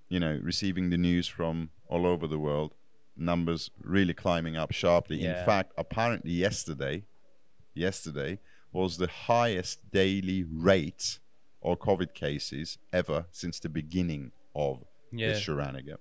you 0.09 0.19
know, 0.19 0.39
receiving 0.43 0.89
the 0.89 0.97
news 0.97 1.27
from 1.27 1.69
all 1.87 2.05
over 2.05 2.27
the 2.27 2.39
world, 2.39 2.73
numbers 3.19 3.69
really 3.81 4.13
climbing 4.13 4.55
up 4.57 4.71
sharply. 4.71 5.17
Yeah. 5.17 5.39
In 5.39 5.45
fact, 5.45 5.73
apparently 5.77 6.31
yesterday, 6.31 7.03
yesterday 7.73 8.39
was 8.71 8.97
the 8.97 9.07
highest 9.07 9.91
daily 9.91 10.43
rate 10.43 11.19
of 11.61 11.79
COVID 11.79 12.13
cases 12.13 12.77
ever 12.93 13.25
since 13.31 13.59
the 13.59 13.69
beginning 13.69 14.31
of 14.55 14.83
Yeah. 15.11 15.33
the 15.33 15.39
shenanigan. 15.39 15.97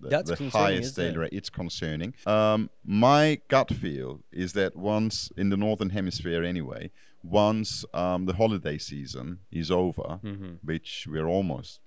The, 0.00 0.08
That's 0.10 0.30
the 0.30 0.48
highest 0.50 0.96
daily 0.96 1.14
it? 1.14 1.18
rate. 1.18 1.32
It's 1.32 1.50
concerning. 1.50 2.14
Um, 2.24 2.70
my 2.84 3.40
gut 3.48 3.70
feel 3.72 4.20
is 4.32 4.52
that 4.52 4.76
once 4.76 5.30
in 5.36 5.50
the 5.50 5.56
northern 5.56 5.90
hemisphere, 5.90 6.44
anyway, 6.44 6.90
once 7.24 7.84
um, 7.92 8.26
the 8.26 8.34
holiday 8.34 8.78
season 8.78 9.40
is 9.50 9.70
over, 9.70 10.20
Mm-hmm. 10.22 10.54
which 10.62 11.06
we're 11.10 11.26
almost 11.26 11.80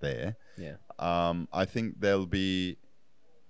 there, 0.00 0.36
Yeah. 0.56 0.76
um, 1.00 1.48
I 1.52 1.64
think 1.64 2.00
there'll 2.00 2.26
be, 2.26 2.78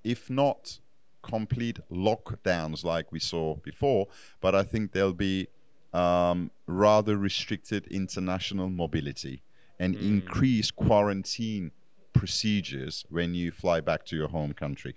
if 0.04 0.30
not 0.30 0.80
complete 1.22 1.78
lockdowns 1.90 2.84
like 2.84 3.12
we 3.12 3.20
saw 3.20 3.56
before, 3.56 4.08
but 4.40 4.54
I 4.54 4.62
think 4.62 4.92
there'll 4.92 5.12
be 5.12 5.48
um, 5.92 6.50
rather 6.66 7.16
restricted 7.16 7.86
international 7.88 8.68
mobility 8.68 9.42
and 9.78 9.94
increased 9.94 10.76
quarantine 10.76 11.72
procedures 12.12 13.04
when 13.08 13.34
you 13.34 13.50
fly 13.50 13.80
back 13.80 14.04
to 14.06 14.16
your 14.16 14.28
home 14.28 14.52
country. 14.52 14.94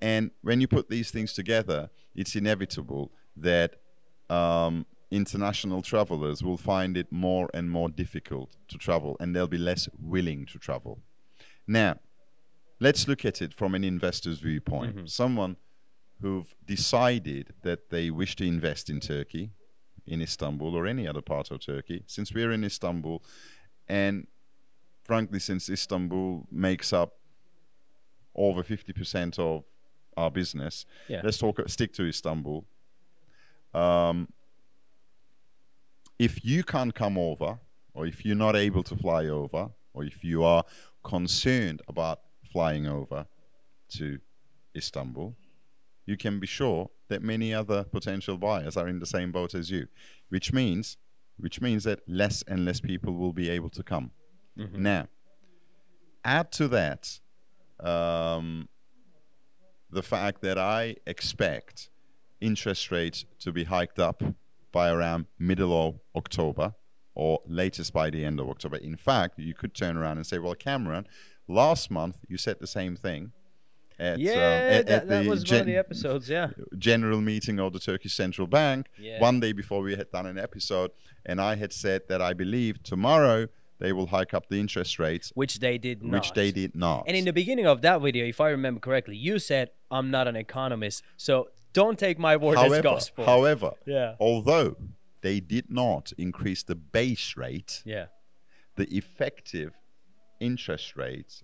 And 0.00 0.30
when 0.42 0.60
you 0.60 0.68
put 0.68 0.88
these 0.88 1.10
things 1.10 1.32
together, 1.32 1.90
it's 2.14 2.36
inevitable 2.36 3.10
that 3.36 3.76
um, 4.30 4.86
international 5.10 5.82
travelers 5.82 6.42
will 6.42 6.56
find 6.56 6.96
it 6.96 7.10
more 7.10 7.50
and 7.52 7.70
more 7.70 7.88
difficult 7.88 8.56
to 8.68 8.78
travel 8.78 9.16
and 9.18 9.34
they'll 9.34 9.48
be 9.48 9.58
less 9.58 9.88
willing 10.00 10.46
to 10.46 10.58
travel. 10.58 11.00
Now, 11.66 11.96
let's 12.80 13.08
look 13.08 13.24
at 13.24 13.40
it 13.42 13.52
from 13.54 13.74
an 13.74 13.84
investor's 13.84 14.38
viewpoint. 14.38 15.10
Someone 15.10 15.56
who've 16.20 16.54
decided 16.66 17.54
that 17.62 17.90
they 17.90 18.10
wish 18.10 18.36
to 18.36 18.44
invest 18.44 18.90
in 18.90 19.00
Turkey, 19.00 19.50
in 20.06 20.20
Istanbul 20.22 20.74
or 20.74 20.86
any 20.86 21.06
other 21.06 21.20
part 21.22 21.50
of 21.50 21.60
Turkey, 21.60 22.02
since 22.06 22.32
we're 22.32 22.50
in 22.52 22.64
Istanbul, 22.64 23.22
and 23.88 24.26
frankly, 25.04 25.38
since 25.38 25.68
Istanbul 25.68 26.46
makes 26.50 26.92
up 26.92 27.14
over 28.34 28.62
50% 28.62 29.38
of 29.38 29.64
our 30.16 30.30
business, 30.30 30.84
Yeah. 31.08 31.20
let's 31.24 31.38
talk 31.38 31.60
stick 31.68 31.92
to 31.94 32.04
Istanbul. 32.06 32.64
Um, 33.74 34.28
if 36.18 36.44
you 36.44 36.64
can't 36.64 36.94
come 36.94 37.16
over, 37.16 37.58
or 37.94 38.06
if 38.06 38.24
you're 38.24 38.36
not 38.36 38.56
able 38.56 38.82
to 38.84 38.96
fly 38.96 39.26
over, 39.26 39.70
or 39.92 40.04
if 40.04 40.24
you 40.24 40.42
are 40.44 40.64
concerned 41.04 41.80
about 41.88 42.20
flying 42.52 42.86
over 42.86 43.26
to 43.96 44.18
Istanbul, 44.76 45.34
you 46.06 46.16
can 46.16 46.40
be 46.40 46.46
sure 46.46 46.90
that 47.08 47.22
many 47.22 47.52
other 47.54 47.84
potential 47.84 48.36
buyers 48.38 48.76
are 48.76 48.88
in 48.88 48.98
the 48.98 49.06
same 49.06 49.32
boat 49.32 49.54
as 49.54 49.70
you, 49.70 49.88
which 50.28 50.52
means, 50.52 50.96
which 51.38 51.60
means 51.60 51.84
that 51.84 52.00
less 52.06 52.42
and 52.46 52.64
less 52.64 52.80
people 52.80 53.14
will 53.14 53.32
be 53.32 53.48
able 53.48 53.70
to 53.70 53.82
come. 53.82 54.10
Now, 54.82 55.08
add 56.24 56.50
to 56.52 56.68
that 56.68 57.20
um, 57.80 58.68
the 59.90 60.02
fact 60.02 60.42
that 60.42 60.58
I 60.58 60.96
expect 61.06 61.90
interest 62.40 62.90
rates 62.90 63.24
to 63.40 63.52
be 63.52 63.64
hiked 63.64 63.98
up 63.98 64.22
by 64.72 64.90
around 64.90 65.26
middle 65.38 65.72
of 65.88 66.00
October 66.14 66.74
or 67.14 67.40
latest 67.46 67.92
by 67.92 68.10
the 68.10 68.24
end 68.24 68.38
of 68.40 68.48
October. 68.48 68.76
In 68.76 68.96
fact, 68.96 69.38
you 69.38 69.54
could 69.54 69.74
turn 69.74 69.96
around 69.96 70.18
and 70.18 70.26
say, 70.26 70.38
well, 70.38 70.54
Cameron, 70.54 71.06
last 71.48 71.90
month 71.90 72.18
you 72.28 72.36
said 72.36 72.56
the 72.60 72.66
same 72.66 72.94
thing. 72.96 73.32
At, 73.98 74.14
um, 74.14 74.20
Yeah, 74.20 74.32
at- 74.32 74.86
that, 74.86 75.02
at 75.02 75.08
that 75.08 75.22
the 75.24 75.28
was 75.30 75.40
one 75.40 75.44
gen- 75.46 75.60
of 75.60 75.66
the 75.66 75.76
episodes. 75.76 76.28
Yeah. 76.28 76.50
general 76.78 77.20
meeting 77.20 77.58
of 77.58 77.72
the 77.72 77.80
Turkish 77.80 78.14
Central 78.14 78.46
Bank 78.46 78.86
Yeah. 78.98 79.20
one 79.20 79.40
day 79.40 79.52
before 79.52 79.80
we 79.82 79.96
had 79.96 80.10
done 80.12 80.26
an 80.26 80.38
episode, 80.38 80.92
and 81.26 81.40
I 81.40 81.56
had 81.56 81.72
said 81.72 82.02
that 82.08 82.22
I 82.22 82.32
believe 82.34 82.82
tomorrow 82.82 83.48
they 83.80 83.92
will 83.92 84.06
hike 84.08 84.34
up 84.34 84.48
the 84.48 84.58
interest 84.60 84.98
rates, 84.98 85.32
Which 85.34 85.58
they 85.60 85.78
did 85.78 86.02
not. 86.02 86.12
which 86.12 86.32
they 86.32 86.50
did 86.52 86.74
not. 86.76 87.04
And 87.08 87.16
in 87.16 87.24
the 87.24 87.32
beginning 87.32 87.66
of 87.66 87.80
that 87.82 88.00
video, 88.00 88.24
if 88.26 88.40
I 88.40 88.50
remember 88.50 88.80
correctly, 88.80 89.16
you 89.16 89.38
said, 89.38 89.70
I'm 89.90 90.10
not 90.10 90.26
an 90.28 90.36
economist. 90.36 91.02
So 91.16 91.48
don't 91.72 91.98
take 91.98 92.18
my 92.18 92.36
word 92.36 92.58
as 92.58 92.80
gospel. 92.82 93.24
however, 93.24 93.72
Yeah. 93.86 94.14
although 94.20 94.76
they 95.22 95.40
did 95.40 95.70
not 95.70 96.12
increase 96.18 96.62
the 96.62 96.74
base 96.76 97.36
rate, 97.36 97.82
yeah. 97.84 98.06
the 98.76 98.86
effective 98.96 99.72
interest 100.40 100.96
rate 100.96 101.42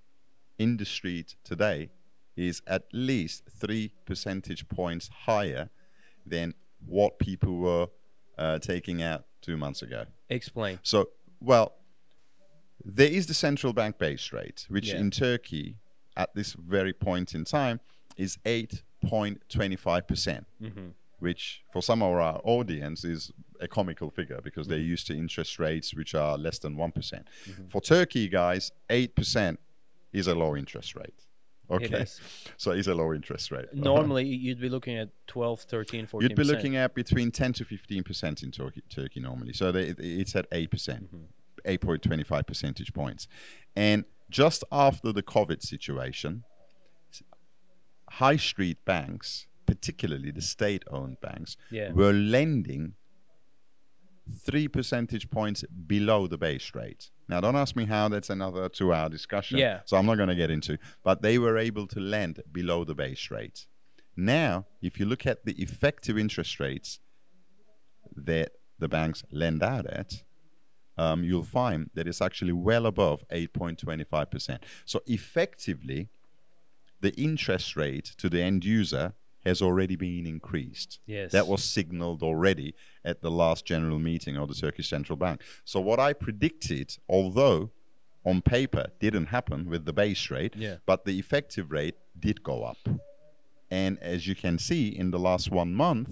in 0.58 0.76
the 0.76 0.84
street 0.84 1.36
today 1.44 1.90
is 2.36 2.62
at 2.66 2.84
least 2.92 3.44
three 3.50 3.92
percentage 4.06 4.68
points 4.68 5.08
higher 5.26 5.70
than 6.26 6.54
what 6.84 7.18
people 7.18 7.56
were 7.58 7.88
uh, 8.38 8.58
taking 8.58 9.02
out 9.02 9.24
two 9.40 9.56
months 9.56 9.82
ago. 9.82 10.04
Explain. 10.28 10.78
So, 10.82 11.10
well, 11.40 11.74
there 12.84 13.08
is 13.10 13.26
the 13.26 13.34
central 13.34 13.72
bank 13.72 13.98
base 13.98 14.32
rate, 14.32 14.66
which 14.68 14.88
Yeah. 14.88 14.98
in 14.98 15.10
Turkey 15.10 15.76
at 16.16 16.34
this 16.34 16.52
very 16.54 16.92
point 16.92 17.34
in 17.34 17.44
time 17.44 17.80
is 18.16 18.38
8.25%, 18.44 20.06
percent 20.06 20.46
Mm-hmm. 20.62 20.88
Which 21.24 21.62
for 21.72 21.82
some 21.82 22.02
of 22.02 22.12
our 22.12 22.40
audience 22.44 23.02
is 23.04 23.32
a 23.60 23.66
comical 23.66 24.10
figure 24.10 24.40
because 24.44 24.68
they're 24.68 24.78
used 24.78 25.06
to 25.06 25.16
interest 25.16 25.58
rates 25.58 25.94
which 25.94 26.14
are 26.14 26.36
less 26.36 26.58
than 26.58 26.76
one 26.76 26.92
Mm-hmm. 26.92 27.68
For 27.68 27.80
Turkey, 27.80 28.28
guys, 28.28 28.70
8% 28.88 29.56
is 30.12 30.28
a 30.28 30.34
low 30.34 30.54
interest 30.54 30.94
rate. 30.94 31.20
Okay. 31.70 32.06
So 32.56 32.70
it's 32.70 32.88
a 32.88 32.94
low 32.94 33.12
interest 33.12 33.50
rate. 33.50 33.66
Normally, 33.74 34.26
you'd 34.26 34.60
be 34.60 34.68
looking 34.68 34.96
at 34.96 35.08
12, 35.26 35.62
13, 35.62 36.06
14 36.06 36.28
You'd 36.28 36.36
be 36.36 36.44
looking 36.44 36.76
at 36.76 36.94
between 36.94 37.30
10 37.30 37.54
to 37.54 37.64
15 37.64 38.04
percent 38.04 38.42
in 38.42 38.50
Turkey, 38.50 38.82
Turkey 38.88 39.20
normally. 39.20 39.54
So 39.54 39.72
they, 39.72 39.94
it's 39.98 40.36
at 40.36 40.46
8 40.52 40.70
percent, 40.70 41.08
8.25 41.64 42.46
percentage 42.46 42.92
points. 42.92 43.26
And 43.74 44.04
just 44.30 44.62
after 44.70 45.12
the 45.12 45.22
COVID 45.22 45.62
situation, 45.62 46.44
high 48.10 48.36
street 48.36 48.78
banks, 48.84 49.46
particularly 49.66 50.30
the 50.30 50.42
state 50.42 50.84
owned 50.90 51.20
banks, 51.20 51.56
Yeah. 51.70 51.92
were 51.92 52.12
lending 52.12 52.94
three 54.46 54.68
percentage 54.68 55.30
points 55.30 55.64
below 55.86 56.26
the 56.26 56.38
base 56.38 56.74
rate. 56.74 57.10
Now, 57.28 57.40
don't 57.40 57.56
ask 57.56 57.76
me 57.76 57.84
how, 57.86 58.08
that's 58.08 58.30
another 58.30 58.68
two 58.68 58.92
hour 58.92 59.08
discussion. 59.08 59.58
Yeah. 59.58 59.80
So 59.84 59.96
I'm 59.96 60.06
not 60.06 60.16
going 60.16 60.28
to 60.30 60.34
get 60.34 60.50
into, 60.50 60.78
but 61.02 61.22
they 61.22 61.38
were 61.38 61.58
able 61.58 61.86
to 61.88 62.00
lend 62.00 62.42
below 62.50 62.84
the 62.84 62.94
base 62.94 63.30
rate. 63.30 63.66
Now, 64.16 64.66
if 64.80 64.98
you 65.00 65.06
look 65.06 65.26
at 65.26 65.44
the 65.44 65.52
effective 65.60 66.16
interest 66.18 66.60
rates 66.60 67.00
that 68.16 68.52
the 68.78 68.88
banks 68.88 69.24
lend 69.30 69.62
out 69.62 69.86
at, 69.86 70.22
um, 70.96 71.24
you'll 71.24 71.42
find 71.42 71.90
that 71.94 72.06
it's 72.06 72.22
actually 72.22 72.52
well 72.52 72.86
above 72.86 73.24
8.25%. 73.28 74.62
So 74.84 75.00
effectively, 75.06 76.08
the 77.00 77.12
interest 77.20 77.76
rate 77.76 78.14
to 78.18 78.28
the 78.30 78.40
end 78.40 78.64
user 78.64 79.14
has 79.44 79.60
already 79.62 79.96
been 79.96 80.26
increased. 80.26 80.98
Yes. 81.06 81.32
That 81.32 81.46
was 81.46 81.62
signaled 81.62 82.22
already 82.22 82.74
at 83.04 83.20
the 83.20 83.30
last 83.30 83.64
general 83.66 83.98
meeting 83.98 84.36
of 84.36 84.48
the 84.48 84.54
Turkish 84.54 84.88
Central 84.88 85.16
Bank. 85.16 85.40
So 85.64 85.80
what 85.80 86.00
I 86.00 86.12
predicted, 86.12 86.96
although 87.08 87.70
on 88.24 88.40
paper 88.42 88.86
didn't 89.00 89.26
happen 89.26 89.68
with 89.68 89.84
the 89.84 89.92
base 89.92 90.30
rate, 90.30 90.54
Yeah. 90.56 90.76
but 90.86 91.04
the 91.04 91.18
effective 91.18 91.70
rate 91.70 91.96
did 92.18 92.42
go 92.42 92.64
up. 92.64 92.78
And 93.70 93.98
as 94.00 94.26
you 94.26 94.34
can 94.34 94.58
see 94.58 94.88
in 94.88 95.10
the 95.10 95.18
last 95.18 95.50
one 95.50 95.74
month, 95.74 96.10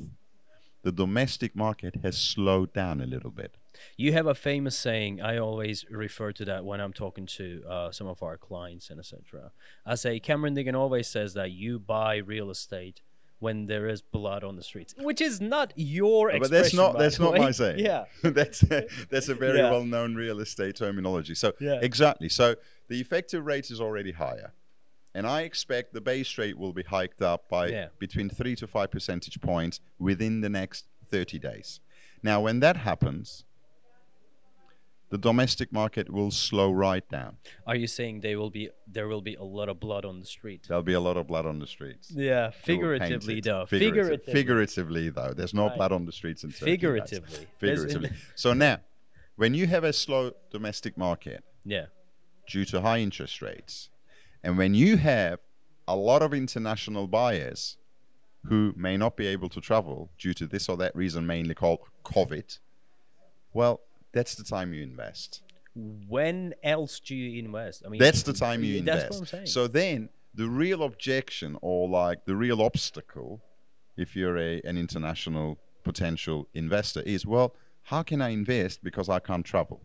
the 0.83 0.93
domestic 0.93 1.55
market 1.55 1.97
has 2.03 2.19
slowed 2.19 2.73
down 2.73 3.01
a 3.01 3.07
little 3.07 3.31
bit. 3.31 3.57
You 3.97 4.13
have 4.13 4.27
a 4.27 4.35
famous 4.35 4.77
saying. 4.77 5.23
I 5.23 5.39
always 5.39 5.87
refer 5.89 6.33
to 6.33 6.45
that 6.45 6.65
when 6.65 6.81
I'm 6.81 6.93
talking 6.93 7.25
to 7.27 7.63
uh, 7.69 7.91
some 7.93 8.07
of 8.09 8.23
our 8.23 8.37
clients 8.37 8.91
and 8.91 8.99
etc. 8.99 9.53
I 9.87 9.95
say 9.95 10.19
Cameron 10.21 10.55
Deggin 10.57 10.75
always 10.75 11.07
says 11.09 11.35
that 11.35 11.53
you 11.53 11.79
buy 11.79 12.17
real 12.17 12.51
estate 12.51 13.01
when 13.43 13.67
there 13.67 13.89
is 13.89 14.01
blood 14.01 14.45
on 14.45 14.55
the 14.55 14.63
streets, 14.63 14.95
which 14.99 15.21
is 15.21 15.41
not 15.41 15.73
your 15.75 16.31
but 16.39 16.49
that's 16.51 16.73
not 16.73 16.95
by 16.95 17.03
that's 17.03 17.19
not 17.19 17.33
way. 17.33 17.41
my 17.41 17.51
saying. 17.51 17.81
Yeah. 17.81 18.05
that's 18.23 18.63
a, 18.63 18.87
that's 19.11 19.29
a 19.29 19.35
very 19.35 19.59
Yeah. 19.59 19.71
well 19.71 19.85
known 19.85 20.15
real 20.15 20.39
estate 20.41 20.77
terminology. 20.77 21.35
So 21.35 21.53
Yeah. 21.61 21.81
exactly. 21.83 22.29
So 22.29 22.55
the 22.89 23.01
effective 23.01 23.45
rate 23.45 23.69
is 23.71 23.81
already 23.81 24.13
higher, 24.13 24.53
and 25.13 25.27
I 25.27 25.43
expect 25.43 25.93
the 25.93 26.01
base 26.01 26.39
rate 26.39 26.57
will 26.57 26.73
be 26.73 26.85
hiked 26.85 27.21
up 27.21 27.49
by 27.49 27.67
Yeah. 27.69 27.89
between 27.99 28.31
three 28.31 28.55
to 28.57 28.67
five 28.69 28.91
percentage 28.93 29.41
points 29.41 29.81
within 29.99 30.41
the 30.41 30.49
next 30.49 30.87
thirty 31.05 31.39
days. 31.41 31.81
Now, 32.23 32.41
when 32.41 32.61
that 32.61 32.77
happens, 32.77 33.45
the 35.13 35.19
domestic 35.19 35.71
market 35.71 36.11
will 36.11 36.31
slow 36.31 36.73
right 36.73 37.07
down. 37.11 37.37
Are 37.67 37.77
you 37.77 37.87
saying 37.87 38.21
they 38.23 38.35
will 38.35 38.49
be 38.49 38.71
there 38.87 39.07
will 39.09 39.21
be 39.21 39.35
a 39.35 39.43
lot 39.45 39.69
of 39.69 39.79
blood 39.79 40.07
on 40.07 40.21
the 40.21 40.25
street? 40.27 40.61
There'll 40.67 40.83
be 40.83 40.95
a 40.95 41.01
lot 41.09 41.19
of 41.19 41.27
blood 41.27 41.45
on 41.45 41.59
the 41.59 41.67
streets. 41.67 42.11
Yeah, 42.11 42.51
They 42.65 42.77
will 42.79 42.99
paint 42.99 43.23
figuratively 43.23 43.41
though. 43.43 43.67
Figurative- 43.67 44.25
Figuratively. 44.25 44.33
Figuratively, 44.33 45.09
though. 45.11 45.35
There's 45.35 45.53
no 45.53 45.67
Right. 45.67 45.77
blood 45.77 45.93
on 45.93 46.07
the 46.07 46.13
streets 46.13 46.45
in 46.45 46.51
Turkey. 46.51 46.65
Figuratively. 46.65 47.47
Figuratively. 47.59 48.11
so 48.35 48.55
now, 48.55 48.81
when 49.37 49.53
you 49.53 49.67
have 49.67 49.85
a 49.85 49.93
slow 49.93 50.33
domestic 50.51 50.97
market, 50.97 51.45
Yeah. 51.63 51.87
due 52.49 52.65
to 52.65 52.81
high 52.81 53.01
interest 53.01 53.43
rates. 53.43 53.91
And 54.43 54.57
when 54.57 54.73
you 54.75 54.97
have 54.97 55.41
a 55.87 55.95
lot 55.95 56.23
of 56.23 56.33
international 56.33 57.07
buyers 57.07 57.77
who 58.47 58.73
may 58.77 58.97
not 58.97 59.17
be 59.19 59.27
able 59.27 59.51
to 59.51 59.61
travel 59.61 60.11
due 60.19 60.33
to 60.35 60.47
this 60.47 60.71
or 60.71 60.77
that 60.79 60.97
reason, 60.97 61.27
mainly 61.27 61.55
called 61.55 61.81
COVID, 62.03 62.59
well, 63.53 63.81
that's 64.13 64.35
the 64.35 64.45
time 64.45 64.73
you 64.73 64.83
invest. 64.83 65.43
When 65.75 66.55
else 66.63 67.01
do 67.01 67.15
you 67.17 67.39
invest? 67.43 67.83
I 67.85 67.89
mean, 67.89 67.99
That's 67.99 68.23
the 68.23 68.35
time 68.35 68.63
you 68.63 68.83
That's 68.83 69.05
invest. 69.05 69.11
what 69.11 69.19
I'm 69.21 69.27
saying. 69.27 69.47
So 69.47 69.67
then 69.67 70.11
the 70.35 70.49
real 70.49 70.83
objection 70.83 71.57
or 71.63 71.89
like 71.89 72.27
the 72.27 72.37
real 72.37 72.61
obstacle, 72.61 73.41
if 73.97 74.15
you're 74.15 74.37
a, 74.37 74.61
an 74.65 74.77
international 74.77 75.59
potential 75.83 76.47
investor, 76.53 77.01
is 77.01 77.25
well, 77.25 77.55
how 77.85 78.03
can 78.03 78.21
I 78.21 78.31
invest 78.31 78.85
because 78.85 79.09
I 79.09 79.19
can't 79.19 79.47
travel? 79.47 79.81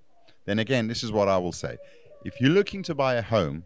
Then 0.45 0.59
again, 0.59 0.87
this 0.87 1.03
is 1.03 1.11
what 1.11 1.27
I 1.27 1.37
will 1.37 1.51
say. 1.51 1.77
If 2.25 2.39
you're 2.41 2.51
looking 2.51 2.83
to 2.83 2.95
buy 2.95 3.15
a 3.15 3.21
home, 3.21 3.63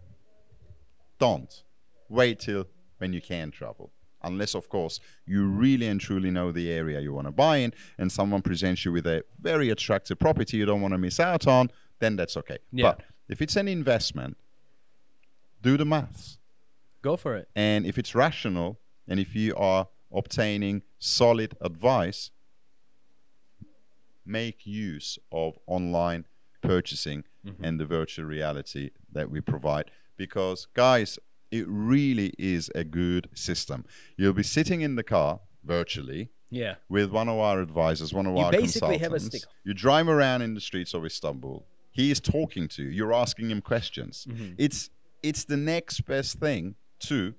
don't 1.20 1.64
wait 2.10 2.40
till 2.40 2.68
when 3.00 3.14
you 3.14 3.22
can 3.22 3.52
travel. 3.52 3.92
Unless, 4.24 4.56
of 4.56 4.70
course, 4.70 5.00
you 5.26 5.46
really 5.46 5.88
and 5.88 6.00
truly 6.00 6.32
know 6.32 6.52
the 6.52 6.72
area 6.72 7.00
you 7.00 7.14
want 7.14 7.28
to 7.28 7.32
buy 7.32 7.58
in 7.58 7.74
and 7.98 8.12
someone 8.12 8.42
presents 8.42 8.86
you 8.86 8.92
with 8.92 9.08
a 9.08 9.24
very 9.40 9.70
attractive 9.70 10.20
property 10.20 10.58
you 10.58 10.66
don't 10.66 10.82
want 10.82 10.94
to 10.94 10.98
miss 10.98 11.20
out 11.20 11.48
on, 11.48 11.72
then 12.00 12.16
that's 12.16 12.38
okay. 12.38 12.60
Yeah. 12.72 12.84
But 12.84 13.02
if 13.30 13.42
it's 13.42 13.56
an 13.56 13.68
investment, 13.68 14.38
do 15.62 15.78
the 15.78 15.86
maths. 15.86 16.40
go 17.02 17.18
for 17.18 17.36
it. 17.36 17.50
And 17.56 17.86
if 17.86 17.98
it's 17.98 18.16
rational 18.16 18.80
and 19.08 19.20
if 19.20 19.36
you 19.36 19.56
are 19.56 19.88
obtaining 20.14 20.84
solid 21.00 21.56
advice, 21.62 22.32
make 24.26 24.66
use 24.66 25.18
of 25.32 25.58
online 25.68 26.26
purchasing 26.62 27.24
mm-hmm. 27.46 27.64
and 27.64 27.80
the 27.80 27.86
virtual 27.86 28.26
reality 28.26 28.92
that 29.12 29.30
we 29.30 29.42
provide. 29.42 29.90
Because, 30.16 30.68
guys, 30.74 31.18
it 31.52 31.66
really 31.68 32.34
is 32.40 32.72
a 32.74 32.84
good 32.84 33.30
system. 33.34 33.86
You'll 34.18 34.34
be 34.34 34.44
sitting 34.44 34.82
in 34.82 34.96
the 34.96 35.04
car 35.04 35.42
virtually 35.64 36.30
Yeah. 36.50 36.76
with 36.90 37.12
one 37.12 37.30
of 37.30 37.38
our 37.38 37.62
advisors, 37.62 38.14
one 38.14 38.26
of 38.26 38.36
You 38.36 38.44
our 38.44 38.52
basically 38.52 38.98
have 39.00 39.14
a 39.14 39.20
stick. 39.20 39.44
You 39.64 39.74
drive 39.74 40.08
around 40.08 40.42
in 40.42 40.54
the 40.54 40.62
streets 40.62 40.94
of 40.94 41.06
Istanbul. 41.06 41.66
He 41.92 42.10
is 42.10 42.20
talking 42.22 42.68
to 42.70 42.84
you. 42.84 42.90
You're 42.90 43.14
asking 43.14 43.52
him 43.52 43.62
questions. 43.62 44.26
Mm-hmm. 44.30 44.54
It's 44.58 44.90
it's 45.24 45.44
the 45.44 45.58
next 45.58 46.02
best 46.02 46.40
thing 46.40 46.76
to 47.00 47.36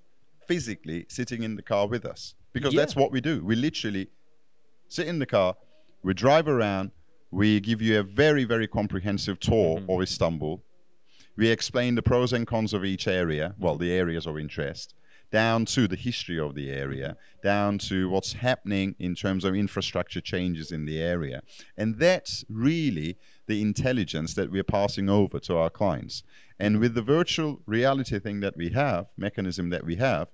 physically 0.46 1.04
sitting 1.08 1.42
in 1.42 1.56
the 1.56 1.62
car 1.62 1.88
with 1.88 2.04
us 2.04 2.34
because 2.52 2.74
Yeah. 2.74 2.80
that's 2.82 2.94
what 2.94 3.10
we 3.10 3.20
do. 3.20 3.42
We 3.44 3.56
literally 3.56 4.08
sit 4.88 5.08
in 5.08 5.18
the 5.18 5.26
car, 5.26 5.56
we 6.02 6.12
drive 6.14 6.46
around, 6.48 6.90
we 7.30 7.58
give 7.60 7.80
you 7.82 7.98
a 7.98 8.02
very 8.02 8.44
very 8.44 8.68
comprehensive 8.68 9.40
tour 9.40 9.78
Mm-hmm. 9.80 9.90
of 9.90 10.02
Istanbul. 10.02 10.62
We 11.36 11.48
explain 11.48 11.94
the 11.94 12.02
pros 12.02 12.32
and 12.32 12.46
cons 12.46 12.72
of 12.74 12.84
each 12.84 13.08
area, 13.08 13.54
well, 13.58 13.76
the 13.76 13.92
areas 13.92 14.26
of 14.26 14.38
interest, 14.38 14.94
down 15.30 15.64
to 15.64 15.88
the 15.88 15.96
history 15.96 16.38
of 16.38 16.54
the 16.54 16.70
area, 16.70 17.16
down 17.42 17.78
to 17.78 18.08
what's 18.10 18.34
happening 18.34 18.94
in 18.98 19.14
terms 19.14 19.44
of 19.44 19.54
infrastructure 19.54 20.20
changes 20.20 20.70
in 20.70 20.84
the 20.84 21.00
area. 21.00 21.42
And 21.76 21.98
that's 21.98 22.44
really 22.50 23.16
the 23.46 23.62
intelligence 23.62 24.34
that 24.34 24.50
we're 24.50 24.62
passing 24.62 25.08
over 25.08 25.38
to 25.40 25.56
our 25.56 25.70
clients. 25.70 26.22
And 26.60 26.78
with 26.78 26.94
the 26.94 27.02
virtual 27.02 27.62
reality 27.66 28.18
thing 28.18 28.40
that 28.40 28.56
we 28.56 28.70
have, 28.70 29.06
mechanism 29.16 29.70
that 29.70 29.84
we 29.84 29.96
have, 29.96 30.28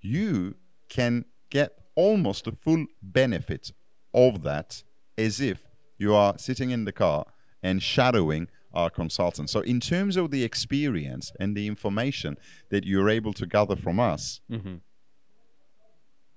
you 0.00 0.54
can 0.88 1.26
get 1.50 1.72
almost 1.94 2.44
the 2.44 2.52
full 2.52 2.86
benefit 3.02 3.72
of 4.14 4.42
that 4.42 4.82
as 5.18 5.40
if 5.40 5.66
you 5.98 6.14
are 6.14 6.38
sitting 6.38 6.70
in 6.70 6.84
the 6.84 6.92
car 6.92 7.26
and 7.62 7.82
shadowing 7.82 8.48
our 8.72 8.90
consultants. 8.90 9.52
So, 9.52 9.60
in 9.60 9.80
terms 9.80 10.16
of 10.16 10.30
the 10.30 10.44
experience 10.44 11.32
and 11.40 11.56
the 11.56 11.66
information 11.66 12.36
that 12.70 12.84
you're 12.84 13.08
able 13.08 13.32
to 13.34 13.46
gather 13.46 13.76
from 13.76 13.98
us, 13.98 14.40
Mm-hmm. 14.50 14.76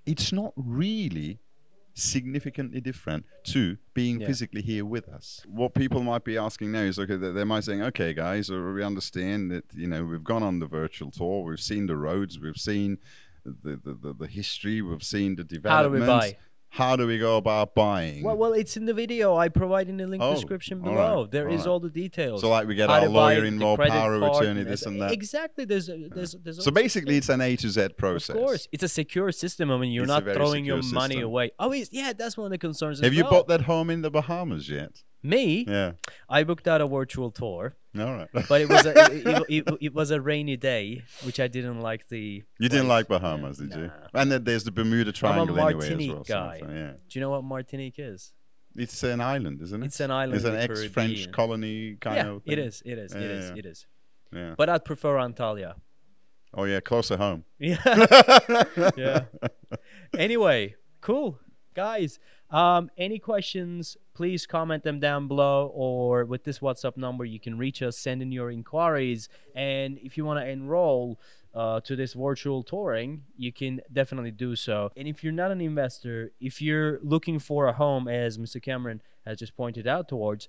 it's 0.06 0.32
not 0.32 0.52
really 0.56 1.38
significantly 1.94 2.80
different 2.80 3.26
to 3.44 3.76
being 3.92 4.20
Yeah. 4.20 4.26
physically 4.28 4.62
here 4.62 4.84
with 4.84 5.08
us. 5.08 5.42
What 5.46 5.74
people 5.74 6.02
might 6.02 6.24
be 6.24 6.38
asking 6.38 6.72
now 6.72 6.80
is 6.80 6.98
okay, 6.98 7.16
they 7.16 7.30
they 7.32 7.44
might 7.44 7.64
saying, 7.64 7.82
okay, 7.82 8.14
guys, 8.14 8.50
uh, 8.50 8.58
we 8.74 8.82
understand 8.82 9.50
that 9.50 9.64
you 9.74 9.86
know 9.86 10.02
we've 10.04 10.24
gone 10.24 10.42
on 10.42 10.58
the 10.58 10.66
virtual 10.66 11.10
tour, 11.10 11.44
we've 11.44 11.60
seen 11.60 11.86
the 11.86 11.96
roads, 11.96 12.40
we've 12.40 12.56
seen 12.56 12.98
the 13.44 13.76
the, 13.84 13.94
the, 13.94 14.14
the 14.14 14.26
history, 14.26 14.80
we've 14.80 15.02
seen 15.02 15.36
the 15.36 15.42
How 15.42 15.82
do 15.82 15.90
we 15.90 15.98
developments. 15.98 16.08
buy? 16.34 16.36
How 16.76 16.96
do 16.96 17.06
we 17.06 17.18
go 17.18 17.36
about 17.36 17.74
buying? 17.74 18.22
Well, 18.24 18.34
well, 18.38 18.54
it's 18.54 18.78
in 18.78 18.86
the 18.86 18.94
video. 18.94 19.36
I 19.36 19.50
provide 19.50 19.90
in 19.90 19.98
the 19.98 20.06
link 20.06 20.22
Oh, 20.22 20.32
description 20.34 20.80
below. 20.80 21.20
right, 21.24 21.30
There 21.30 21.46
all 21.48 21.54
is 21.54 21.60
right. 21.60 21.66
all 21.66 21.80
the 21.80 21.90
details. 21.90 22.40
So, 22.40 22.48
like, 22.48 22.66
we 22.66 22.74
get 22.74 22.88
How 22.88 23.00
our 23.02 23.08
lawyer 23.10 23.44
involved, 23.44 23.82
power 23.82 24.14
of 24.14 24.22
attorney, 24.22 24.62
this 24.62 24.86
and 24.86 24.98
that. 25.02 25.12
Exactly. 25.12 25.66
There's, 25.66 25.90
a- 25.90 26.08
there's, 26.08 26.34
there's 26.42 26.64
so 26.64 26.70
basically, 26.70 27.18
it's 27.18 27.28
an 27.28 27.42
A 27.42 27.56
to 27.56 27.68
Z 27.68 27.88
process. 27.98 28.30
Of 28.30 28.36
course, 28.36 28.68
it's 28.72 28.82
a 28.82 28.88
secure 28.88 29.30
system. 29.32 29.70
I 29.70 29.76
mean, 29.76 29.92
you're 29.92 30.04
It's 30.04 30.08
not 30.08 30.24
throwing 30.24 30.64
your 30.64 30.80
secure 30.82 30.98
money 31.00 31.20
away. 31.20 31.50
Oh, 31.58 31.72
yeah, 31.74 32.14
that's 32.14 32.38
one 32.38 32.46
of 32.46 32.50
the 32.52 32.56
concerns. 32.58 33.00
Have 33.00 33.12
you 33.12 33.24
bought 33.24 33.48
that 33.48 33.62
home 33.72 33.90
in 33.90 34.00
the 34.00 34.10
Bahamas 34.10 34.70
yet? 34.70 35.02
Me, 35.22 35.66
Yeah. 35.68 35.92
I 36.28 36.42
booked 36.42 36.66
out 36.66 36.80
a 36.80 36.86
virtual 36.86 37.30
tour, 37.30 37.76
All 37.98 38.14
right. 38.14 38.28
but 38.48 38.60
it 38.60 38.68
was 38.68 38.86
a, 38.86 38.90
it, 39.12 39.26
it, 39.26 39.44
it, 39.68 39.78
it 39.80 39.94
was 39.94 40.10
a 40.10 40.20
rainy 40.20 40.56
day, 40.56 41.02
which 41.24 41.38
I 41.38 41.48
didn't 41.48 41.80
like 41.80 42.08
the. 42.08 42.42
You 42.58 42.68
didn't 42.68 42.88
like 42.88 43.08
Bahamas, 43.08 43.58
did 43.58 43.74
you? 43.74 43.90
And 44.14 44.32
then 44.32 44.44
there's 44.44 44.64
the 44.64 44.72
Bermuda 44.72 45.12
Triangle 45.12 45.58
anyway 45.60 45.92
as 45.92 46.08
well. 46.08 46.22
guy. 46.26 46.58
so, 46.60 46.66
yeah. 46.70 46.92
Do 46.92 46.98
you 47.10 47.20
know 47.20 47.30
what 47.30 47.44
Martinique 47.44 47.98
is? 47.98 48.32
It's 48.74 49.02
an 49.02 49.20
island, 49.20 49.60
isn't 49.60 49.82
it? 49.82 49.86
It's 49.86 50.00
an 50.00 50.10
island 50.10 50.36
It's 50.36 50.44
an 50.46 50.56
ex-French 50.56 51.30
colony 51.30 51.96
kind 52.00 52.16
yeah, 52.16 52.28
of. 52.28 52.42
it 52.46 52.56
thing. 52.56 52.58
is. 52.64 52.82
It 52.86 52.98
is. 52.98 53.12
Yeah, 53.12 53.20
it 53.20 53.30
is. 53.30 53.50
yeah. 53.50 53.56
It 53.56 53.66
is. 53.66 53.86
Yeah. 54.32 54.54
But 54.56 54.70
I'd 54.70 54.84
prefer 54.84 55.16
Antalya. 55.16 55.74
Oh 56.54 56.64
yeah, 56.64 56.80
closer 56.80 57.16
home. 57.16 57.44
Yeah. 57.58 57.76
yeah. 58.96 59.24
Anyway, 60.16 60.74
cool. 61.00 61.38
Guys, 61.74 62.18
um, 62.50 62.90
any 62.98 63.18
questions, 63.18 63.96
please 64.14 64.46
comment 64.46 64.82
them 64.82 65.00
down 65.00 65.26
below 65.26 65.72
or 65.74 66.24
with 66.24 66.44
this 66.44 66.58
WhatsApp 66.58 66.96
number, 66.96 67.24
you 67.24 67.40
can 67.40 67.56
reach 67.56 67.82
us, 67.82 67.96
send 67.96 68.20
in 68.20 68.30
your 68.30 68.50
inquiries. 68.50 69.28
And 69.54 69.98
if 70.02 70.16
you 70.16 70.24
want 70.24 70.40
to 70.40 70.46
enroll 70.46 71.18
uh, 71.54 71.80
to 71.80 71.96
this 71.96 72.12
virtual 72.12 72.62
touring, 72.62 73.24
you 73.36 73.52
can 73.52 73.80
definitely 73.90 74.30
do 74.30 74.54
so. 74.54 74.90
And 74.96 75.08
if 75.08 75.24
you're 75.24 75.32
not 75.32 75.50
an 75.50 75.60
investor, 75.60 76.32
if 76.40 76.60
you're 76.60 76.98
looking 77.02 77.38
for 77.38 77.66
a 77.66 77.72
home, 77.72 78.06
as 78.06 78.36
Mr. 78.36 78.62
Cameron 78.62 79.00
has 79.24 79.38
just 79.38 79.56
pointed 79.56 79.86
out 79.86 80.08
towards, 80.08 80.48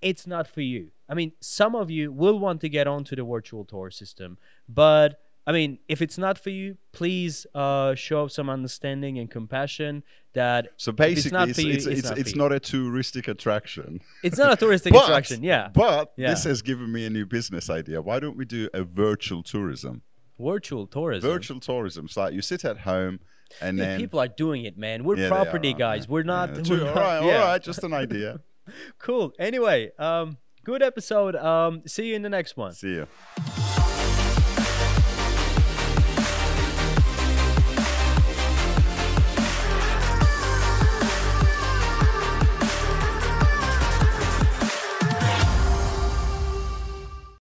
it's 0.00 0.26
not 0.26 0.46
for 0.46 0.60
you. 0.60 0.90
I 1.08 1.14
mean, 1.14 1.32
some 1.40 1.74
of 1.74 1.90
you 1.90 2.12
will 2.12 2.38
want 2.38 2.60
to 2.62 2.68
get 2.68 2.86
onto 2.86 3.16
the 3.16 3.24
virtual 3.24 3.64
tour 3.64 3.90
system, 3.90 4.38
but 4.68 5.20
I 5.46 5.52
mean, 5.52 5.78
if 5.88 6.02
it's 6.02 6.18
not 6.18 6.38
for 6.38 6.50
you, 6.50 6.76
please 6.92 7.46
uh, 7.54 7.94
show 7.94 8.28
some 8.28 8.50
understanding 8.50 9.18
and 9.18 9.30
compassion. 9.30 10.02
That 10.34 10.68
So 10.76 10.90
it's 10.90 10.96
basically, 10.98 11.38
not 11.38 11.48
it's 11.48 11.58
you, 11.58 11.72
it's, 11.72 11.86
it's 11.86 11.98
it's, 12.00 12.08
not 12.10 12.18
it's 12.18 12.36
not 12.36 12.52
a 12.52 12.60
touristic 12.60 13.28
attraction. 13.28 14.00
it's 14.22 14.36
not 14.38 14.52
a 14.52 14.56
touristic 14.66 14.92
But- 14.98 15.04
attraction. 15.04 15.42
Yeah, 15.42 15.70
But 15.72 16.12
Yeah. 16.16 16.30
this 16.30 16.44
has 16.44 16.60
given 16.62 16.92
me 16.92 17.06
a 17.06 17.10
new 17.10 17.24
business 17.26 17.70
idea. 17.70 18.02
Why 18.02 18.20
don't 18.20 18.36
we 18.36 18.44
do 18.44 18.68
a 18.74 18.82
virtual 18.84 19.42
tourism? 19.42 20.02
virtual 20.38 20.86
tourism. 20.86 21.28
Virtual 21.28 21.58
tourism. 21.60 22.04
It's 22.04 22.16
like 22.16 22.32
you 22.34 22.42
sit 22.42 22.64
at 22.64 22.78
home 22.80 23.18
and 23.60 23.76
Yeah, 23.78 23.84
then 23.86 23.98
people 24.00 24.20
are 24.20 24.28
doing 24.28 24.64
it, 24.64 24.78
man. 24.78 25.02
We're 25.02 25.16
Yeah, 25.16 25.28
property 25.28 25.72
are, 25.72 25.78
guys. 25.78 26.08
We're 26.08 26.22
not. 26.22 26.54
Yeah, 26.54 26.62
we're 26.70 26.88
all 26.88 26.94
right, 26.94 27.18
all 27.22 27.28
right, 27.46 27.62
just 27.62 27.82
an 27.82 27.92
idea. 27.94 28.40
Cool. 28.98 29.32
Anyway, 29.38 29.90
um, 29.98 30.36
good 30.62 30.82
episode. 30.82 31.34
Um, 31.36 31.82
see 31.86 32.08
you 32.10 32.14
in 32.16 32.20
the 32.22 32.28
next 32.28 32.54
one. 32.56 32.72
See 32.74 32.96
you. 33.00 33.08